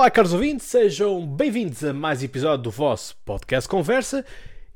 Olá, 0.00 0.10
caros 0.10 0.32
ouvintes, 0.32 0.66
sejam 0.66 1.26
bem-vindos 1.26 1.84
a 1.84 1.92
mais 1.92 2.22
episódio 2.22 2.62
do 2.62 2.70
vosso 2.70 3.14
podcast 3.22 3.68
Conversa 3.68 4.24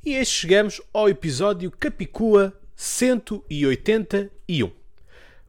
e 0.05 0.13
este 0.13 0.41
chegamos 0.41 0.83
ao 0.93 1.09
episódio 1.09 1.71
Capicua 1.71 2.53
181. 2.77 4.71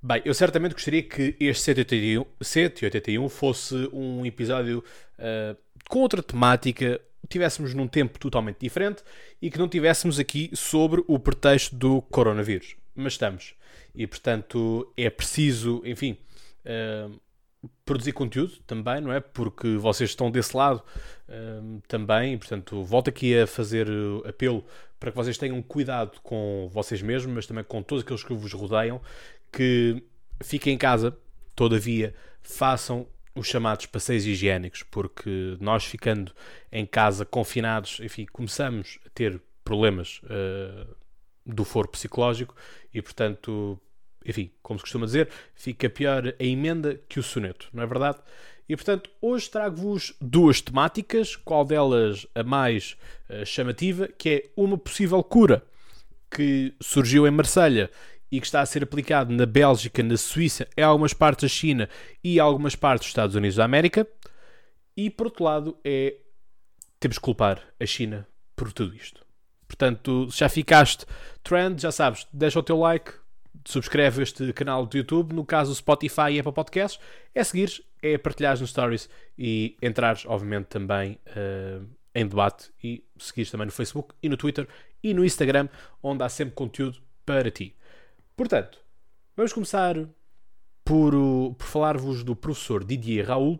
Bem, 0.01 0.21
eu 0.23 0.33
certamente 0.33 0.71
gostaria 0.71 1.03
que 1.03 1.35
este 1.41 1.61
181, 1.61 2.25
181 2.39 3.27
fosse 3.27 3.75
um 3.91 4.25
episódio 4.25 4.81
uh, 5.19 5.57
com 5.89 5.99
outra 5.99 6.23
temática, 6.23 7.01
tivéssemos 7.27 7.73
num 7.73 7.85
tempo 7.85 8.17
totalmente 8.17 8.59
diferente 8.61 9.03
e 9.41 9.51
que 9.51 9.59
não 9.59 9.67
tivéssemos 9.67 10.19
aqui 10.19 10.51
sobre 10.53 11.03
o 11.05 11.19
pretexto 11.19 11.75
do 11.75 12.01
coronavírus. 12.01 12.77
Mas 12.95 13.11
estamos. 13.11 13.53
E 13.93 14.07
portanto 14.07 14.89
é 14.95 15.09
preciso, 15.09 15.81
enfim, 15.83 16.17
uh, 16.65 17.24
produzir 17.85 18.11
conteúdo 18.11 18.53
também, 18.65 19.01
não 19.01 19.11
é? 19.11 19.19
Porque 19.19 19.75
vocês 19.77 20.09
estão 20.09 20.31
desse 20.31 20.55
lado 20.55 20.83
uh, 21.29 21.81
também, 21.87 22.37
portanto, 22.37 22.83
volto 22.83 23.09
aqui 23.09 23.37
a 23.37 23.47
fazer 23.47 23.87
apelo 24.25 24.63
para 24.99 25.11
que 25.11 25.17
vocês 25.17 25.37
tenham 25.37 25.61
cuidado 25.61 26.19
com 26.21 26.69
vocês 26.71 27.01
mesmos, 27.01 27.33
mas 27.33 27.45
também 27.45 27.63
com 27.63 27.83
todos 27.83 28.03
aqueles 28.03 28.23
que 28.23 28.33
vos 28.33 28.51
rodeiam, 28.53 29.01
que 29.51 30.01
fiquem 30.43 30.73
em 30.73 30.77
casa, 30.77 31.17
todavia 31.55 32.13
façam 32.41 33.07
os 33.35 33.47
chamados 33.47 33.85
passeios 33.85 34.25
higiênicos, 34.25 34.83
porque 34.83 35.57
nós 35.59 35.83
ficando 35.83 36.31
em 36.71 36.85
casa 36.85 37.25
confinados, 37.25 37.99
enfim, 38.01 38.25
começamos 38.31 38.97
a 39.05 39.09
ter 39.09 39.41
problemas 39.63 40.21
uh, 40.23 40.95
do 41.45 41.65
foro 41.65 41.89
psicológico 41.89 42.55
e, 42.93 43.01
portanto, 43.01 43.79
enfim, 44.25 44.51
como 44.61 44.79
se 44.79 44.83
costuma 44.83 45.05
dizer, 45.05 45.29
fica 45.53 45.89
pior 45.89 46.33
a 46.39 46.43
emenda 46.43 46.99
que 47.07 47.19
o 47.19 47.23
soneto, 47.23 47.69
não 47.71 47.83
é 47.83 47.85
verdade? 47.85 48.17
E 48.67 48.75
portanto, 48.75 49.09
hoje 49.21 49.49
trago-vos 49.49 50.13
duas 50.19 50.59
temáticas, 50.59 51.35
qual 51.35 51.63
delas 51.63 52.25
a 52.33 52.43
mais 52.43 52.97
uh, 53.29 53.45
chamativa, 53.45 54.07
que 54.07 54.29
é 54.29 54.49
uma 54.55 54.77
possível 54.77 55.23
cura 55.23 55.63
que 56.29 56.73
surgiu 56.81 57.27
em 57.27 57.31
Marselha 57.31 57.91
e 58.31 58.39
que 58.39 58.45
está 58.47 58.61
a 58.61 58.65
ser 58.65 58.83
aplicado 58.83 59.31
na 59.33 59.45
Bélgica, 59.45 60.01
na 60.01 60.17
Suíça, 60.17 60.67
em 60.75 60.81
algumas 60.81 61.13
partes 61.13 61.43
da 61.43 61.47
China 61.47 61.87
e 62.23 62.39
algumas 62.39 62.75
partes 62.75 63.05
dos 63.05 63.11
Estados 63.11 63.35
Unidos 63.35 63.55
da 63.55 63.63
América. 63.63 64.07
E 64.97 65.09
por 65.09 65.27
outro 65.27 65.43
lado, 65.43 65.77
é 65.83 66.15
temos 66.99 67.19
que 67.19 67.23
culpar 67.23 67.61
a 67.79 67.85
China 67.85 68.27
por 68.55 68.73
tudo 68.73 68.95
isto. 68.95 69.23
Portanto, 69.67 70.29
se 70.31 70.39
já 70.39 70.49
ficaste 70.49 71.05
trend, 71.43 71.79
já 71.79 71.91
sabes, 71.91 72.25
deixa 72.33 72.59
o 72.59 72.63
teu 72.63 72.79
like, 72.79 73.11
subscreve 73.65 74.21
este 74.21 74.53
canal 74.53 74.85
do 74.85 74.95
YouTube, 74.95 75.33
no 75.33 75.43
caso 75.43 75.73
Spotify 75.73 76.31
e 76.31 76.39
Apple 76.39 76.53
Podcasts, 76.53 77.03
é 77.33 77.43
seguires, 77.43 77.81
é 78.01 78.17
partilhares 78.17 78.61
nos 78.61 78.69
stories 78.69 79.09
e 79.37 79.75
entrares, 79.81 80.25
obviamente, 80.27 80.67
também 80.67 81.19
uh, 81.27 81.85
em 82.13 82.27
debate 82.27 82.71
e 82.81 83.03
seguires 83.17 83.51
também 83.51 83.65
no 83.65 83.71
Facebook 83.71 84.13
e 84.21 84.29
no 84.29 84.37
Twitter 84.37 84.67
e 85.03 85.13
no 85.13 85.25
Instagram, 85.25 85.67
onde 86.01 86.23
há 86.23 86.29
sempre 86.29 86.53
conteúdo 86.53 86.99
para 87.25 87.49
ti. 87.49 87.75
Portanto, 88.37 88.79
vamos 89.35 89.51
começar 89.51 89.95
por, 90.83 91.13
por 91.57 91.65
falar-vos 91.65 92.23
do 92.23 92.35
professor 92.35 92.83
Didier 92.83 93.27
Raoul. 93.27 93.59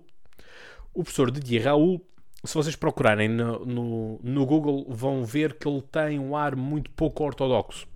O 0.94 1.04
professor 1.04 1.32
Didier 1.32 1.64
Raoul, 1.64 2.06
se 2.44 2.54
vocês 2.54 2.76
procurarem 2.76 3.28
no, 3.28 3.66
no, 3.66 4.20
no 4.24 4.46
Google, 4.46 4.86
vão 4.88 5.26
ver 5.26 5.56
que 5.56 5.68
ele 5.68 5.82
tem 5.82 6.20
um 6.20 6.36
ar 6.36 6.56
muito 6.56 6.92
pouco 6.92 7.24
ortodoxo 7.24 7.88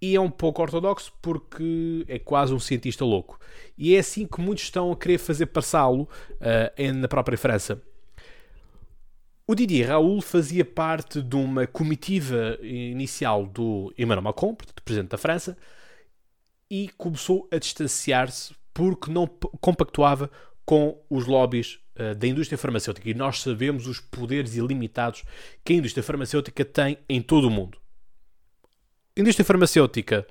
e 0.00 0.16
é 0.16 0.20
um 0.20 0.30
pouco 0.30 0.62
ortodoxo 0.62 1.12
porque 1.20 2.04
é 2.08 2.18
quase 2.18 2.54
um 2.54 2.58
cientista 2.58 3.04
louco. 3.04 3.38
E 3.76 3.94
é 3.94 3.98
assim 3.98 4.26
que 4.26 4.40
muitos 4.40 4.64
estão 4.64 4.90
a 4.90 4.96
querer 4.96 5.18
fazer 5.18 5.46
passá-lo 5.46 6.08
uh, 6.32 6.92
na 6.94 7.08
própria 7.08 7.36
França. 7.36 7.80
O 9.46 9.54
Didier 9.54 9.88
Raoul 9.88 10.20
fazia 10.22 10.64
parte 10.64 11.20
de 11.20 11.36
uma 11.36 11.66
comitiva 11.66 12.56
inicial 12.62 13.44
do 13.44 13.92
Emmanuel 13.98 14.22
Macron, 14.22 14.54
portanto, 14.54 14.82
presidente 14.82 15.10
da 15.10 15.18
França, 15.18 15.58
e 16.70 16.88
começou 16.96 17.48
a 17.50 17.58
distanciar-se 17.58 18.54
porque 18.72 19.10
não 19.10 19.26
compactuava 19.60 20.30
com 20.64 21.02
os 21.10 21.26
lobbies 21.26 21.80
uh, 21.98 22.14
da 22.14 22.26
indústria 22.26 22.56
farmacêutica. 22.56 23.10
E 23.10 23.12
nós 23.12 23.42
sabemos 23.42 23.86
os 23.86 24.00
poderes 24.00 24.54
ilimitados 24.54 25.24
que 25.64 25.72
a 25.72 25.76
indústria 25.76 26.02
farmacêutica 26.02 26.64
tem 26.64 26.96
em 27.08 27.20
todo 27.20 27.48
o 27.48 27.50
mundo 27.50 27.80
indústria 29.16 29.44
farmacêutica, 29.44 30.26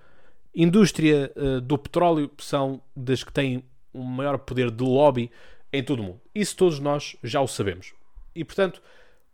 indústria 0.56 1.31
uh, 1.35 1.62
do 1.62 1.78
petróleo 1.78 2.31
são 2.40 2.81
das 2.95 3.23
que 3.23 3.31
têm 3.31 3.63
um 3.94 4.03
maior 4.03 4.38
poder 4.40 4.72
de 4.72 4.84
lobby 4.84 5.31
em 5.72 5.84
todo 5.84 6.00
o 6.00 6.03
mundo. 6.03 6.22
Isso 6.34 6.56
todos 6.56 6.79
nós 6.79 7.16
já 7.23 7.41
o 7.41 7.47
sabemos. 7.47 7.94
E 8.35 8.44
portanto, 8.44 8.81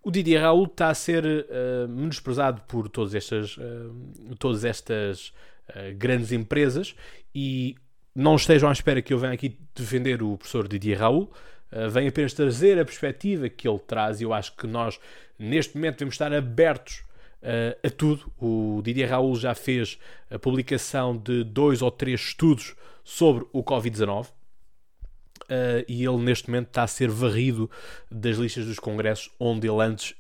o 0.04 0.12
Didier 0.12 0.42
Raul 0.42 0.66
está 0.66 0.90
a 0.90 0.94
ser 0.94 1.26
uh, 1.26 1.88
menosprezado 1.88 2.62
por 2.68 2.88
todas 2.90 3.16
estas, 3.16 3.58
uh, 3.58 4.36
todas 4.38 4.64
estas 4.64 5.30
uh, 5.70 5.96
grandes 5.98 6.32
empresas 6.32 6.96
e 7.34 7.76
não 8.14 8.36
estejam 8.36 8.70
à 8.70 8.72
espera 8.72 9.02
que 9.02 9.14
eu 9.14 9.18
venha 9.18 9.34
aqui 9.34 9.58
defender 9.74 10.22
o 10.22 10.38
professor 10.38 10.68
Didier 10.68 11.00
Raul. 11.00 11.32
Uh, 11.72 12.08
apenas 12.08 12.34
trazer 12.34 12.80
a 12.80 12.86
perspectiva 12.86 13.50
que 13.50 13.68
ele 13.68 13.80
traz 13.80 14.22
e 14.22 14.24
eu 14.24 14.34
acho 14.34 14.56
que 14.56 14.68
nós, 14.68 15.00
neste 15.40 15.76
momento, 15.76 15.96
devemos 15.96 16.14
estar 16.14 16.32
abertos 16.32 17.04
a 17.84 17.90
tudo. 17.90 18.32
O 18.40 18.82
Didier 18.84 19.10
Raul 19.10 19.36
já 19.36 19.54
fez 19.54 20.00
a 20.30 20.40
publicação 20.40 21.16
de 21.16 21.44
dois 21.44 21.82
ou 21.82 21.92
três 21.92 22.20
estudos 22.22 22.76
sobre 23.04 23.46
o 23.54 23.64
Covid-19. 23.64 24.28
Uh, 25.44 25.86
e 25.88 26.04
ele 26.04 26.18
neste 26.18 26.50
momento 26.50 26.70
está 26.70 26.84
a 26.84 26.88
ser 26.88 27.10
varrido 27.10 27.70
das 28.10 28.38
listas 28.38 28.66
dos 28.66 28.80
congressos 28.80 29.30
onde 29.40 29.68
ele 29.68 29.82
antes 29.82 30.16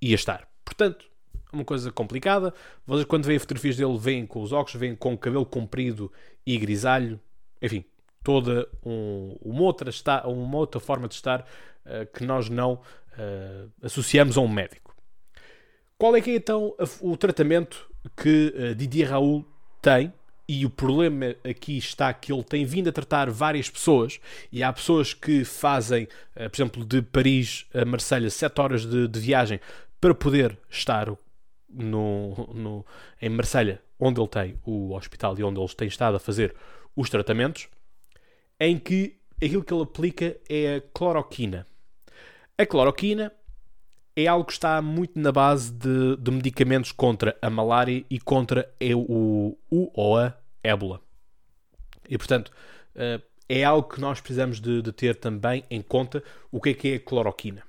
ia 0.00 0.14
estar. 0.14 0.48
Portanto, 0.64 1.06
é 1.52 1.56
uma 1.56 1.64
coisa 1.64 1.90
complicada. 1.90 2.54
Vocês, 2.86 3.04
quando 3.04 3.24
veem 3.24 3.38
fotografias 3.38 3.76
dele, 3.76 3.98
veem 3.98 4.24
com 4.24 4.40
os 4.40 4.52
óculos, 4.52 4.78
veem 4.78 4.94
com 4.94 5.14
o 5.14 5.18
cabelo 5.18 5.44
comprido 5.44 6.12
e 6.46 6.56
grisalho. 6.58 7.18
Enfim, 7.60 7.84
toda 8.22 8.68
um, 8.84 9.36
uma, 9.42 9.62
outra 9.62 9.90
está, 9.90 10.26
uma 10.28 10.58
outra 10.58 10.78
forma 10.78 11.08
de 11.08 11.14
estar 11.14 11.40
uh, 11.40 12.06
que 12.16 12.24
nós 12.24 12.48
não 12.48 12.74
uh, 12.74 13.70
associamos 13.82 14.36
a 14.36 14.40
um 14.40 14.48
médico. 14.48 14.87
Qual 15.98 16.14
é 16.14 16.20
que 16.20 16.30
é 16.30 16.34
então 16.36 16.76
o 17.00 17.16
tratamento 17.16 17.90
que 18.16 18.54
uh, 18.56 18.74
Didier 18.76 19.10
Raul 19.10 19.44
tem? 19.82 20.12
E 20.48 20.64
o 20.64 20.70
problema 20.70 21.34
aqui 21.44 21.76
está 21.76 22.14
que 22.14 22.32
ele 22.32 22.44
tem 22.44 22.64
vindo 22.64 22.88
a 22.88 22.92
tratar 22.92 23.28
várias 23.28 23.68
pessoas, 23.68 24.18
e 24.50 24.62
há 24.62 24.72
pessoas 24.72 25.12
que 25.12 25.44
fazem, 25.44 26.04
uh, 26.36 26.48
por 26.48 26.56
exemplo, 26.56 26.84
de 26.84 27.02
Paris 27.02 27.66
a 27.74 27.84
Marselha 27.84 28.30
7 28.30 28.60
horas 28.60 28.86
de, 28.86 29.08
de 29.08 29.18
viagem 29.20 29.60
para 30.00 30.14
poder 30.14 30.56
estar 30.70 31.12
no, 31.68 32.48
no, 32.54 32.86
em 33.20 33.28
Marselha, 33.28 33.82
onde 33.98 34.20
ele 34.20 34.28
tem 34.28 34.54
o 34.64 34.94
hospital 34.94 35.36
e 35.36 35.42
onde 35.42 35.58
ele 35.58 35.68
tem 35.74 35.88
estado 35.88 36.16
a 36.16 36.20
fazer 36.20 36.54
os 36.94 37.10
tratamentos, 37.10 37.68
em 38.60 38.78
que 38.78 39.18
aquilo 39.42 39.64
que 39.64 39.74
ele 39.74 39.82
aplica 39.82 40.36
é 40.48 40.76
a 40.76 40.80
cloroquina. 40.80 41.66
A 42.56 42.64
cloroquina 42.64 43.32
é 44.22 44.26
algo 44.26 44.44
que 44.44 44.52
está 44.52 44.82
muito 44.82 45.16
na 45.16 45.30
base 45.30 45.72
de, 45.72 46.16
de 46.16 46.30
medicamentos 46.32 46.90
contra 46.90 47.36
a 47.40 47.48
malária 47.48 48.04
e 48.10 48.18
contra 48.18 48.68
o, 48.96 49.56
o 49.70 49.90
ou 49.94 50.18
a 50.18 50.34
ébola. 50.60 51.00
E 52.08 52.18
portanto, 52.18 52.50
eh, 52.96 53.20
é 53.48 53.62
algo 53.62 53.88
que 53.88 54.00
nós 54.00 54.20
precisamos 54.20 54.60
de, 54.60 54.82
de 54.82 54.90
ter 54.90 55.14
também 55.14 55.62
em 55.70 55.80
conta 55.80 56.20
o 56.50 56.60
que 56.60 56.70
é 56.70 56.74
que 56.74 56.88
é 56.88 56.94
a 56.96 57.00
cloroquina. 57.00 57.62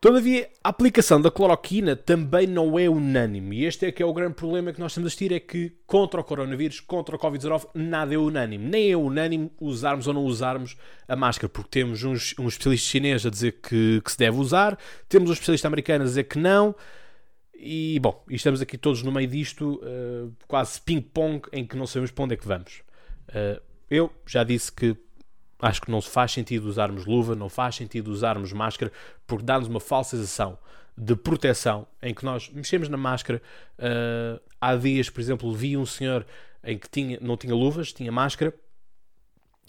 Todavia, 0.00 0.48
a 0.62 0.68
aplicação 0.68 1.20
da 1.20 1.28
cloroquina 1.28 1.96
também 1.96 2.46
não 2.46 2.78
é 2.78 2.88
unânime. 2.88 3.56
E 3.56 3.64
este 3.64 3.86
é 3.86 3.90
que 3.90 4.00
é 4.00 4.06
o 4.06 4.12
grande 4.12 4.34
problema 4.34 4.72
que 4.72 4.78
nós 4.78 4.92
estamos 4.92 5.06
a 5.06 5.08
assistir, 5.08 5.32
é 5.32 5.40
que 5.40 5.72
contra 5.88 6.20
o 6.20 6.24
coronavírus, 6.24 6.78
contra 6.78 7.16
o 7.16 7.18
Covid-19, 7.18 7.70
nada 7.74 8.14
é 8.14 8.16
unânime. 8.16 8.64
Nem 8.64 8.92
é 8.92 8.96
unânime 8.96 9.50
usarmos 9.60 10.06
ou 10.06 10.14
não 10.14 10.22
usarmos 10.22 10.76
a 11.08 11.16
máscara, 11.16 11.48
porque 11.48 11.70
temos 11.70 12.04
uns, 12.04 12.32
um 12.38 12.46
especialista 12.46 12.88
chinês 12.88 13.26
a 13.26 13.30
dizer 13.30 13.58
que, 13.60 14.00
que 14.04 14.12
se 14.12 14.18
deve 14.18 14.36
usar, 14.36 14.78
temos 15.08 15.30
um 15.30 15.32
especialista 15.32 15.66
americano 15.66 16.04
a 16.04 16.06
dizer 16.06 16.24
que 16.24 16.38
não, 16.38 16.76
e 17.52 17.98
bom, 18.00 18.22
e 18.30 18.36
estamos 18.36 18.62
aqui 18.62 18.78
todos 18.78 19.02
no 19.02 19.10
meio 19.10 19.26
disto, 19.26 19.80
uh, 19.82 20.32
quase 20.46 20.80
ping-pong, 20.80 21.42
em 21.52 21.66
que 21.66 21.76
não 21.76 21.88
sabemos 21.88 22.12
para 22.12 22.24
onde 22.24 22.34
é 22.34 22.36
que 22.36 22.46
vamos. 22.46 22.82
Uh, 23.30 23.60
eu 23.90 24.12
já 24.24 24.44
disse 24.44 24.70
que 24.70 24.96
Acho 25.60 25.82
que 25.82 25.90
não 25.90 26.00
faz 26.00 26.32
sentido 26.32 26.66
usarmos 26.66 27.04
luva, 27.04 27.34
não 27.34 27.48
faz 27.48 27.74
sentido 27.74 28.08
usarmos 28.08 28.52
máscara, 28.52 28.92
porque 29.26 29.44
dá-nos 29.44 29.68
uma 29.68 29.80
falsa 29.80 30.16
sensação 30.16 30.58
de 30.96 31.14
proteção 31.14 31.86
em 32.02 32.12
que 32.12 32.24
nós 32.24 32.48
mexemos 32.50 32.88
na 32.88 32.96
máscara. 32.96 33.40
Uh, 33.78 34.40
há 34.60 34.74
dias, 34.74 35.08
por 35.08 35.20
exemplo, 35.20 35.52
vi 35.54 35.76
um 35.76 35.86
senhor 35.86 36.26
em 36.62 36.76
que 36.76 36.88
tinha, 36.88 37.18
não 37.20 37.36
tinha 37.36 37.54
luvas, 37.54 37.92
tinha 37.92 38.10
máscara. 38.10 38.52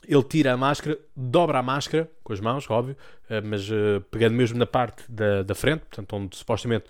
Ele 0.07 0.23
tira 0.23 0.53
a 0.53 0.57
máscara, 0.57 0.97
dobra 1.15 1.59
a 1.59 1.63
máscara 1.63 2.09
com 2.23 2.33
as 2.33 2.39
mãos, 2.39 2.69
óbvio, 2.69 2.95
uh, 3.25 3.45
mas 3.45 3.69
uh, 3.69 4.01
pegando 4.09 4.33
mesmo 4.33 4.57
na 4.57 4.65
parte 4.65 5.03
da, 5.09 5.43
da 5.43 5.53
frente, 5.53 5.81
portanto, 5.81 6.15
onde 6.15 6.35
supostamente 6.35 6.85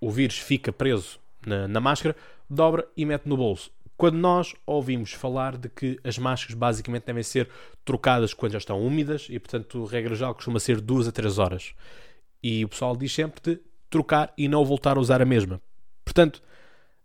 o 0.00 0.10
vírus 0.10 0.38
fica 0.38 0.70
preso 0.70 1.18
na, 1.44 1.66
na 1.66 1.80
máscara, 1.80 2.14
dobra 2.48 2.86
e 2.96 3.04
mete 3.04 3.26
no 3.26 3.36
bolso 3.36 3.70
quando 3.98 4.14
nós 4.14 4.54
ouvimos 4.64 5.12
falar 5.12 5.56
de 5.56 5.68
que 5.68 5.98
as 6.04 6.16
máscaras 6.16 6.54
basicamente 6.54 7.04
devem 7.04 7.24
ser 7.24 7.50
trocadas 7.84 8.32
quando 8.32 8.52
já 8.52 8.58
estão 8.58 8.80
úmidas 8.80 9.26
e, 9.28 9.40
portanto, 9.40 9.84
regra 9.84 10.14
geral 10.14 10.36
costuma 10.36 10.60
ser 10.60 10.80
2 10.80 11.08
a 11.08 11.12
3 11.12 11.36
horas. 11.38 11.74
E 12.40 12.64
o 12.64 12.68
pessoal 12.68 12.96
diz 12.96 13.12
sempre 13.12 13.40
de 13.42 13.60
trocar 13.90 14.32
e 14.38 14.46
não 14.46 14.64
voltar 14.64 14.96
a 14.96 15.00
usar 15.00 15.20
a 15.20 15.24
mesma. 15.24 15.60
Portanto, 16.04 16.40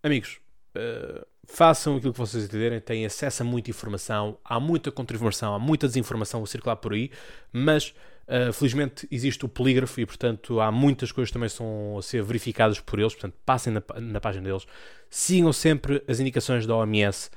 amigos, 0.04 0.40
uh, 0.78 1.26
façam 1.46 1.98
aquilo 1.98 2.14
que 2.14 2.20
vocês 2.20 2.46
entenderem, 2.46 2.80
têm 2.80 3.08
acesso 3.08 3.42
a 3.42 3.46
muita 3.46 3.72
informação, 3.72 4.38
há 4.46 4.60
muita 4.60 4.92
contra-informação, 4.92 5.56
há 5.56 5.60
muita 5.60 5.88
desinformação 5.88 6.44
a 6.44 6.46
circular 6.46 6.76
por 6.76 6.94
aí, 6.94 7.10
mas 7.52 7.96
Uh, 8.26 8.54
felizmente 8.54 9.08
existe 9.12 9.46
o 9.46 9.50
polígrafo 9.50 10.00
e, 10.00 10.06
portanto, 10.06 10.62
há 10.62 10.72
muitas 10.72 11.12
coisas 11.12 11.30
que 11.30 11.34
também 11.34 11.50
são 11.50 11.98
a 11.98 12.02
ser 12.02 12.24
verificadas 12.24 12.80
por 12.80 13.00
eles. 13.00 13.14
Portanto, 13.14 13.36
passem 13.46 13.74
na, 13.74 13.84
na 14.00 14.22
página 14.22 14.46
deles. 14.46 14.66
Sigam 15.10 15.52
sempre 15.52 16.04
as 16.08 16.20
indicações 16.20 16.66
da 16.66 16.76
OMS, 16.76 17.30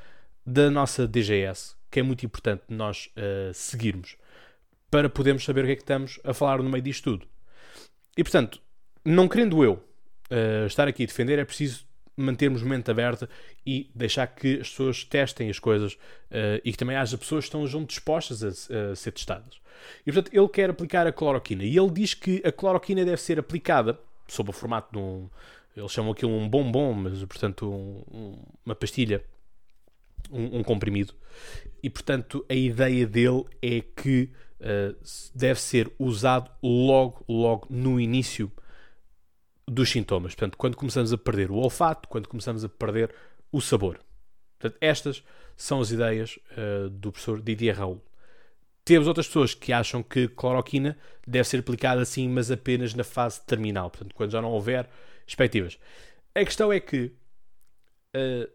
da 0.44 0.70
nossa 0.70 1.06
DGS, 1.06 1.74
que 1.90 2.00
é 2.00 2.02
muito 2.02 2.24
importante 2.24 2.62
nós 2.68 3.08
uh, 3.16 3.52
seguirmos 3.52 4.16
para 4.90 5.08
podermos 5.08 5.44
saber 5.44 5.64
o 5.64 5.66
que 5.66 5.72
é 5.72 5.76
que 5.76 5.82
estamos 5.82 6.20
a 6.24 6.32
falar 6.32 6.62
no 6.62 6.70
meio 6.70 6.82
disto 6.82 7.04
tudo. 7.04 7.26
E, 8.16 8.22
portanto, 8.22 8.60
não 9.04 9.28
querendo 9.28 9.62
eu 9.62 9.74
uh, 9.74 10.66
estar 10.66 10.88
aqui 10.88 11.02
a 11.02 11.06
defender, 11.06 11.38
é 11.38 11.44
preciso 11.44 11.85
mantermos 12.16 12.62
mente 12.62 12.90
aberta 12.90 13.28
e 13.64 13.90
deixar 13.94 14.26
que 14.26 14.60
as 14.60 14.70
pessoas 14.70 15.04
testem 15.04 15.50
as 15.50 15.58
coisas 15.58 15.92
uh, 15.94 16.60
e 16.64 16.72
que 16.72 16.78
também 16.78 16.96
haja 16.96 17.18
pessoas 17.18 17.46
que 17.46 17.56
estão 17.56 17.84
dispostas 17.84 18.42
a, 18.42 18.92
a, 18.92 18.96
ser 18.96 19.12
testadas. 19.12 19.60
E 20.06 20.10
portanto, 20.10 20.34
ele 20.34 20.48
quer 20.48 20.70
aplicar 20.70 21.06
a 21.06 21.12
cloroquina 21.12 21.62
e 21.62 21.76
ele 21.76 21.90
diz 21.90 22.14
que 22.14 22.42
a 22.44 22.50
cloroquina 22.50 23.04
deve 23.04 23.20
ser 23.20 23.38
aplicada 23.38 23.98
sob 24.26 24.50
o 24.50 24.52
formato 24.52 24.92
de 24.92 24.98
um. 24.98 25.28
Eles 25.76 25.92
chamam 25.92 26.12
aquilo 26.12 26.32
um 26.32 26.48
bombom, 26.48 26.94
mas 26.94 27.22
portanto 27.24 27.70
um, 27.70 28.38
uma 28.64 28.74
pastilha, 28.74 29.22
um, 30.30 30.60
um, 30.60 30.62
comprimido. 30.62 31.12
E 31.82 31.90
portanto 31.90 32.44
a 32.48 32.54
ideia 32.54 33.06
dele 33.06 33.44
é 33.60 33.82
que 33.82 34.30
uh, 34.60 34.96
deve 35.34 35.60
ser 35.60 35.92
usado 35.98 36.50
logo, 36.62 37.22
logo 37.28 37.66
no 37.68 38.00
início 38.00 38.50
dos 39.68 39.90
sintomas. 39.90 40.34
Portanto, 40.34 40.56
quando 40.56 40.76
começamos 40.76 41.12
a 41.12 41.18
perder 41.18 41.50
o 41.50 41.56
olfato, 41.56 42.08
quando 42.08 42.28
começamos 42.28 42.64
a 42.64 42.68
perder 42.68 43.14
o 43.50 43.60
sabor. 43.60 43.98
Portanto, 44.58 44.78
estas 44.80 45.22
são 45.56 45.80
as 45.80 45.90
ideias 45.90 46.38
uh, 46.52 46.88
do 46.90 47.10
professor 47.10 47.40
Didier 47.40 47.78
Raul. 47.78 48.02
Temos 48.84 49.08
outras 49.08 49.26
pessoas 49.26 49.54
que 49.54 49.72
acham 49.72 50.02
que 50.02 50.28
cloroquina 50.28 50.96
deve 51.26 51.48
ser 51.48 51.58
aplicada 51.58 52.00
assim, 52.00 52.28
mas 52.28 52.50
apenas 52.50 52.94
na 52.94 53.02
fase 53.02 53.40
terminal, 53.44 53.90
portanto, 53.90 54.14
quando 54.14 54.30
já 54.30 54.40
não 54.40 54.50
houver 54.50 54.88
expectativas. 55.26 55.78
A 56.34 56.44
questão 56.44 56.72
é 56.72 56.78
que 56.78 57.12
uh, 58.14 58.48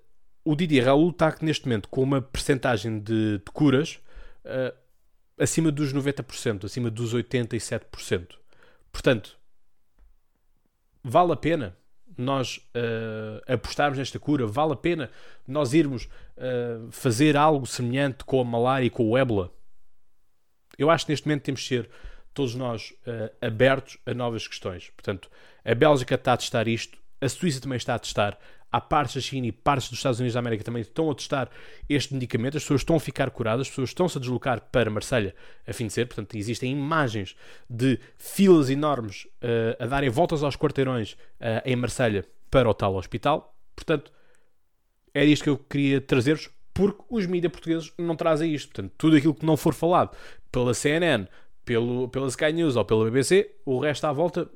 o 0.45 0.55
Didier 0.55 0.85
Raul 0.85 1.09
está 1.09 1.35
neste 1.41 1.65
momento 1.65 1.89
com 1.89 2.01
uma 2.01 2.21
percentagem 2.21 2.99
de, 2.99 3.39
de 3.39 3.51
curas 3.51 3.99
uh, 4.45 4.73
acima 5.37 5.71
dos 5.71 5.93
90%, 5.93 6.65
acima 6.65 6.89
dos 6.89 7.13
87%. 7.13 8.35
Portanto, 8.91 9.37
vale 11.03 11.33
a 11.33 11.35
pena 11.35 11.75
nós 12.17 12.57
uh, 12.57 13.53
apostarmos 13.53 13.97
nesta 13.97 14.19
cura? 14.19 14.45
Vale 14.45 14.73
a 14.73 14.75
pena 14.75 15.09
nós 15.47 15.73
irmos 15.73 16.05
uh, 16.37 16.91
fazer 16.91 17.35
algo 17.37 17.65
semelhante 17.65 18.23
com 18.23 18.41
a 18.41 18.45
malária 18.45 18.85
e 18.85 18.89
com 18.89 19.09
o 19.09 19.17
ébola? 19.17 19.51
Eu 20.77 20.89
acho 20.89 21.05
que 21.05 21.11
neste 21.11 21.27
momento 21.27 21.43
temos 21.43 21.61
de 21.61 21.67
ser 21.67 21.89
todos 22.33 22.55
nós 22.55 22.93
uh, 23.05 23.45
abertos 23.45 23.97
a 24.05 24.13
novas 24.13 24.47
questões. 24.47 24.89
Portanto, 24.91 25.29
a 25.63 25.75
Bélgica 25.75 26.15
está 26.15 26.33
a 26.33 26.37
testar 26.37 26.67
isto, 26.67 26.97
a 27.19 27.29
Suíça 27.29 27.61
também 27.61 27.77
está 27.77 27.95
a 27.95 27.99
testar, 27.99 28.37
há 28.71 28.79
partes 28.79 29.15
da 29.15 29.21
China 29.21 29.47
e 29.47 29.51
partes 29.51 29.89
dos 29.89 29.99
Estados 29.99 30.19
Unidos 30.19 30.33
da 30.33 30.39
América 30.39 30.63
também 30.63 30.81
estão 30.81 31.09
a 31.11 31.15
testar 31.15 31.49
este 31.89 32.13
medicamento, 32.13 32.57
as 32.57 32.63
pessoas 32.63 32.81
estão 32.81 32.95
a 32.95 32.99
ficar 32.99 33.29
curadas, 33.31 33.61
as 33.61 33.69
pessoas 33.69 33.89
estão-se 33.89 34.17
a 34.17 34.21
deslocar 34.21 34.61
para 34.71 34.89
Marselha 34.89 35.35
a 35.67 35.73
fim 35.73 35.87
de 35.87 35.93
ser, 35.93 36.07
portanto 36.07 36.35
existem 36.35 36.71
imagens 36.71 37.35
de 37.69 37.99
filas 38.17 38.69
enormes 38.69 39.25
uh, 39.43 39.83
a 39.83 39.85
darem 39.87 40.09
voltas 40.09 40.43
aos 40.43 40.55
quarteirões 40.55 41.13
uh, 41.13 41.61
em 41.65 41.75
Marselha 41.75 42.25
para 42.49 42.69
o 42.69 42.73
tal 42.73 42.95
hospital, 42.95 43.55
portanto 43.75 44.11
é 45.13 45.25
isto 45.25 45.43
que 45.43 45.49
eu 45.49 45.57
queria 45.57 45.99
trazer-vos, 45.99 46.49
porque 46.73 47.03
os 47.09 47.25
mídias 47.25 47.51
portugueses 47.51 47.91
não 47.97 48.15
trazem 48.15 48.53
isto, 48.53 48.69
portanto 48.69 48.93
tudo 48.97 49.17
aquilo 49.17 49.35
que 49.35 49.45
não 49.45 49.57
for 49.57 49.73
falado 49.73 50.15
pela 50.49 50.73
CNN, 50.73 51.27
pelo, 51.65 52.07
pela 52.09 52.27
Sky 52.27 52.53
News 52.53 52.75
ou 52.75 52.85
pela 52.85 53.05
BBC, 53.05 53.55
o 53.65 53.79
resto 53.79 54.05
à 54.05 54.13
volta 54.13 54.49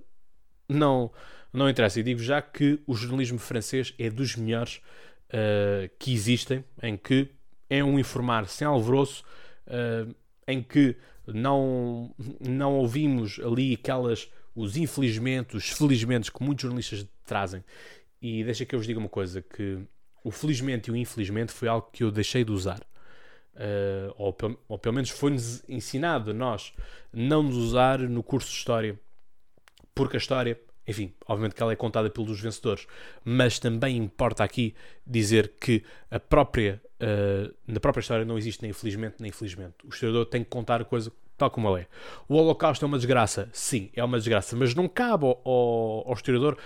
não 0.68 1.12
não 1.56 1.70
interessa. 1.70 2.00
E 2.00 2.04
digo 2.04 2.22
já 2.22 2.42
que 2.42 2.80
o 2.86 2.96
jornalismo 2.96 3.40
francês 3.40 3.94
é 3.98 4.10
dos 4.10 4.36
melhores 4.36 4.82
uh, 5.30 5.90
que 6.00 6.14
existem, 6.14 6.64
em 6.82 6.98
que 6.98 7.30
é 7.70 7.84
um 7.84 8.00
informar 8.00 8.48
sem 8.48 8.66
alvoroço, 8.66 9.24
uh, 9.68 10.14
em 10.48 10.62
que 10.62 10.96
não, 11.28 12.14
não 12.40 12.76
ouvimos 12.76 13.40
ali 13.40 13.74
aquelas, 13.74 14.30
os 14.56 14.78
infelizmente, 14.78 15.58
os 15.58 15.70
felizmente 15.70 16.32
que 16.32 16.44
muitos 16.44 16.64
jornalistas 16.64 17.08
trazem. 17.26 17.64
E 18.22 18.44
deixa 18.44 18.66
que 18.66 18.76
eu 18.76 18.80
vos 18.80 18.88
diga 18.88 19.00
uma 19.00 19.10
coisa, 19.10 19.42
que 19.42 19.80
o 20.24 20.32
felizmente 20.32 20.90
e 20.90 20.92
o 20.92 20.96
infelizmente 20.96 21.52
foi 21.52 21.68
algo 21.68 21.90
que 21.92 22.04
eu 22.04 22.12
deixei 22.12 22.44
de 22.44 22.52
usar. 22.52 22.80
Uh, 23.56 24.14
ou, 24.18 24.36
ou, 24.68 24.78
pelo 24.78 24.96
menos 24.96 25.10
foi-nos 25.12 25.64
ensinado 25.70 26.34
nós 26.34 26.74
não 27.14 27.42
nos 27.42 27.56
usar 27.56 28.00
no 28.00 28.22
curso 28.22 28.50
de 28.50 28.58
História, 28.58 29.00
porque 29.94 30.18
a 30.18 30.20
História 30.20 30.60
enfim, 30.88 31.14
obviamente 31.28 31.56
que 31.56 31.64
ela 31.64 31.72
é 31.72 31.76
contada 31.76 32.10
pelos 32.10 32.40
vencedores, 32.40 32.88
mas 33.24 33.60
também 33.60 33.98
importa 33.98 34.44
aqui 34.44 34.76
dizer 35.06 35.54
que 35.60 35.84
a 36.10 36.20
própria, 36.20 36.82
uh, 37.02 37.54
na 37.68 37.80
própria 37.80 38.02
história 38.02 38.26
não 38.26 38.38
existe 38.38 38.62
nem 38.62 38.72
infelizmente 38.72 39.16
nem 39.20 39.30
infelizmente. 39.30 39.76
O 39.84 39.90
historiador 39.90 40.26
tem 40.26 40.44
que 40.44 40.50
contar 40.50 40.82
a 40.82 40.86
coisa 40.86 41.12
tal 41.38 41.50
como 41.50 41.68
ela 41.68 41.82
é. 41.82 41.88
O 42.28 42.36
Holocausto 42.36 42.86
é 42.86 42.88
uma 42.88 42.98
desgraça? 42.98 43.50
Sim, 43.52 43.90
é 43.94 44.04
uma 44.04 44.18
desgraça, 44.18 44.56
mas 44.56 44.74
não 44.74 44.88
cabe 44.88 45.26
ao, 45.26 46.04
ao 46.08 46.14
historiador, 46.14 46.58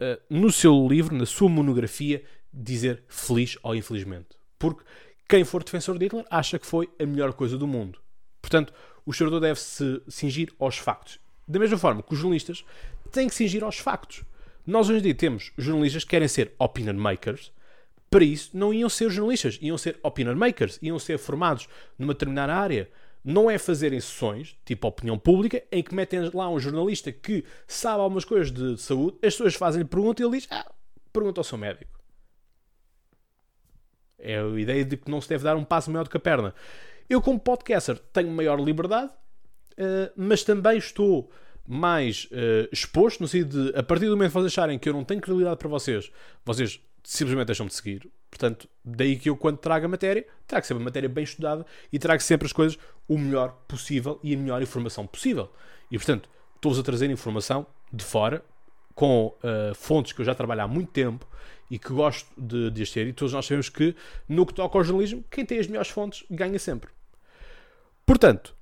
uh, 0.00 0.20
no 0.28 0.52
seu 0.52 0.86
livro, 0.86 1.14
na 1.16 1.26
sua 1.26 1.48
monografia, 1.48 2.22
dizer 2.52 3.02
feliz 3.08 3.56
ou 3.62 3.74
infelizmente. 3.74 4.28
Porque 4.58 4.84
quem 5.28 5.44
for 5.44 5.64
defensor 5.64 5.98
de 5.98 6.04
Hitler 6.04 6.26
acha 6.30 6.58
que 6.58 6.66
foi 6.66 6.90
a 7.00 7.06
melhor 7.06 7.32
coisa 7.32 7.56
do 7.56 7.66
mundo. 7.66 7.98
Portanto, 8.40 8.72
o 9.06 9.10
historiador 9.10 9.40
deve 9.40 9.58
se 9.58 10.02
cingir 10.08 10.52
aos 10.58 10.76
factos. 10.76 11.18
Da 11.46 11.58
mesma 11.58 11.78
forma 11.78 12.02
que 12.02 12.12
os 12.12 12.18
jornalistas 12.18 12.64
têm 13.10 13.28
que 13.28 13.34
se 13.34 13.62
aos 13.62 13.78
factos. 13.78 14.22
Nós 14.66 14.88
hoje 14.88 15.00
em 15.00 15.02
dia 15.02 15.14
temos 15.14 15.52
jornalistas 15.58 16.04
que 16.04 16.10
querem 16.10 16.28
ser 16.28 16.52
opinion 16.58 16.94
makers, 16.94 17.52
para 18.12 18.24
isso 18.24 18.50
não 18.52 18.74
iam 18.74 18.90
ser 18.90 19.10
jornalistas, 19.10 19.58
iam 19.62 19.78
ser 19.78 19.98
opinion 20.02 20.36
makers, 20.36 20.78
iam 20.82 20.98
ser 20.98 21.18
formados 21.18 21.66
numa 21.98 22.12
determinada 22.12 22.54
área. 22.54 22.90
Não 23.24 23.50
é 23.50 23.56
fazerem 23.56 23.98
sessões, 24.00 24.54
tipo 24.66 24.86
opinião 24.86 25.18
pública, 25.18 25.62
em 25.72 25.82
que 25.82 25.94
metem 25.94 26.30
lá 26.34 26.50
um 26.50 26.58
jornalista 26.58 27.10
que 27.10 27.42
sabe 27.66 28.02
algumas 28.02 28.24
coisas 28.24 28.52
de 28.52 28.76
saúde, 28.76 29.16
as 29.22 29.32
pessoas 29.32 29.54
fazem-lhe 29.54 29.88
pergunta 29.88 30.20
e 30.20 30.26
ele 30.26 30.36
diz: 30.36 30.46
Ah, 30.50 30.70
pergunta 31.10 31.40
ao 31.40 31.44
seu 31.44 31.56
médico. 31.56 31.98
É 34.18 34.38
a 34.38 34.60
ideia 34.60 34.84
de 34.84 34.98
que 34.98 35.10
não 35.10 35.20
se 35.20 35.28
deve 35.30 35.44
dar 35.44 35.56
um 35.56 35.64
passo 35.64 35.90
maior 35.90 36.04
do 36.04 36.10
que 36.10 36.16
a 36.16 36.20
perna. 36.20 36.54
Eu, 37.08 37.22
como 37.22 37.40
podcaster, 37.40 37.98
tenho 38.12 38.30
maior 38.30 38.60
liberdade, 38.60 39.10
mas 40.16 40.42
também 40.42 40.78
estou 40.78 41.30
mais 41.66 42.28
uh, 42.32 42.68
exposto, 42.72 43.20
no 43.20 43.28
sentido 43.28 43.72
de, 43.72 43.78
a 43.78 43.82
partir 43.82 44.06
do 44.06 44.12
momento 44.12 44.30
que 44.30 44.34
vocês 44.34 44.52
acharem 44.52 44.78
que 44.78 44.88
eu 44.88 44.92
não 44.92 45.04
tenho 45.04 45.20
credibilidade 45.20 45.58
para 45.58 45.68
vocês, 45.68 46.10
vocês 46.44 46.80
simplesmente 47.04 47.46
deixam 47.46 47.66
de 47.66 47.74
seguir. 47.74 48.10
Portanto, 48.30 48.68
daí 48.84 49.16
que 49.16 49.28
eu, 49.28 49.36
quando 49.36 49.58
trago 49.58 49.84
a 49.84 49.88
matéria, 49.88 50.26
trago 50.46 50.66
sempre 50.66 50.82
a 50.82 50.84
matéria 50.84 51.08
bem 51.08 51.24
estudada 51.24 51.66
e 51.92 51.98
trago 51.98 52.22
sempre 52.22 52.46
as 52.46 52.52
coisas 52.52 52.78
o 53.06 53.18
melhor 53.18 53.52
possível 53.68 54.18
e 54.22 54.34
a 54.34 54.38
melhor 54.38 54.62
informação 54.62 55.06
possível. 55.06 55.52
E, 55.90 55.98
portanto, 55.98 56.28
estou-vos 56.56 56.78
a 56.78 56.82
trazer 56.82 57.10
informação 57.10 57.66
de 57.92 58.04
fora, 58.04 58.42
com 58.94 59.26
uh, 59.26 59.74
fontes 59.74 60.12
que 60.12 60.20
eu 60.20 60.24
já 60.24 60.34
trabalho 60.34 60.62
há 60.62 60.68
muito 60.68 60.90
tempo 60.92 61.26
e 61.70 61.78
que 61.78 61.92
gosto 61.92 62.28
de, 62.36 62.70
de 62.70 62.82
as 62.82 62.90
ter. 62.90 63.06
E 63.06 63.12
todos 63.12 63.32
nós 63.32 63.46
sabemos 63.46 63.68
que, 63.68 63.94
no 64.28 64.44
que 64.44 64.54
toca 64.54 64.76
ao 64.78 64.84
jornalismo, 64.84 65.24
quem 65.30 65.44
tem 65.44 65.58
as 65.58 65.66
melhores 65.66 65.90
fontes 65.90 66.24
ganha 66.30 66.58
sempre. 66.58 66.90
Portanto, 68.04 68.54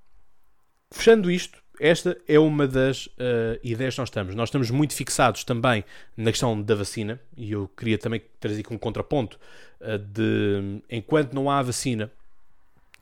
fechando 0.91 1.31
isto, 1.31 1.61
esta 1.81 2.17
é 2.29 2.39
uma 2.39 2.69
das 2.69 3.07
uh, 3.07 3.59
ideias 3.65 3.95
que 3.95 4.01
nós 4.01 4.09
estamos. 4.11 4.35
Nós 4.35 4.49
estamos 4.49 4.71
muito 4.71 4.95
fixados 4.95 5.45
também 5.45 5.83
na 6.15 6.31
questão 6.31 6.61
da 6.61 6.75
vacina, 6.75 7.19
e 7.37 7.53
eu 7.53 7.69
queria 7.69 7.97
também 7.97 8.21
trazer 8.39 8.61
aqui 8.61 8.73
um 8.73 8.79
contraponto 8.79 9.39
uh, 9.81 9.99
de 9.99 10.83
enquanto 10.91 11.33
não 11.33 11.51
há 11.51 11.63
vacina, 11.63 12.13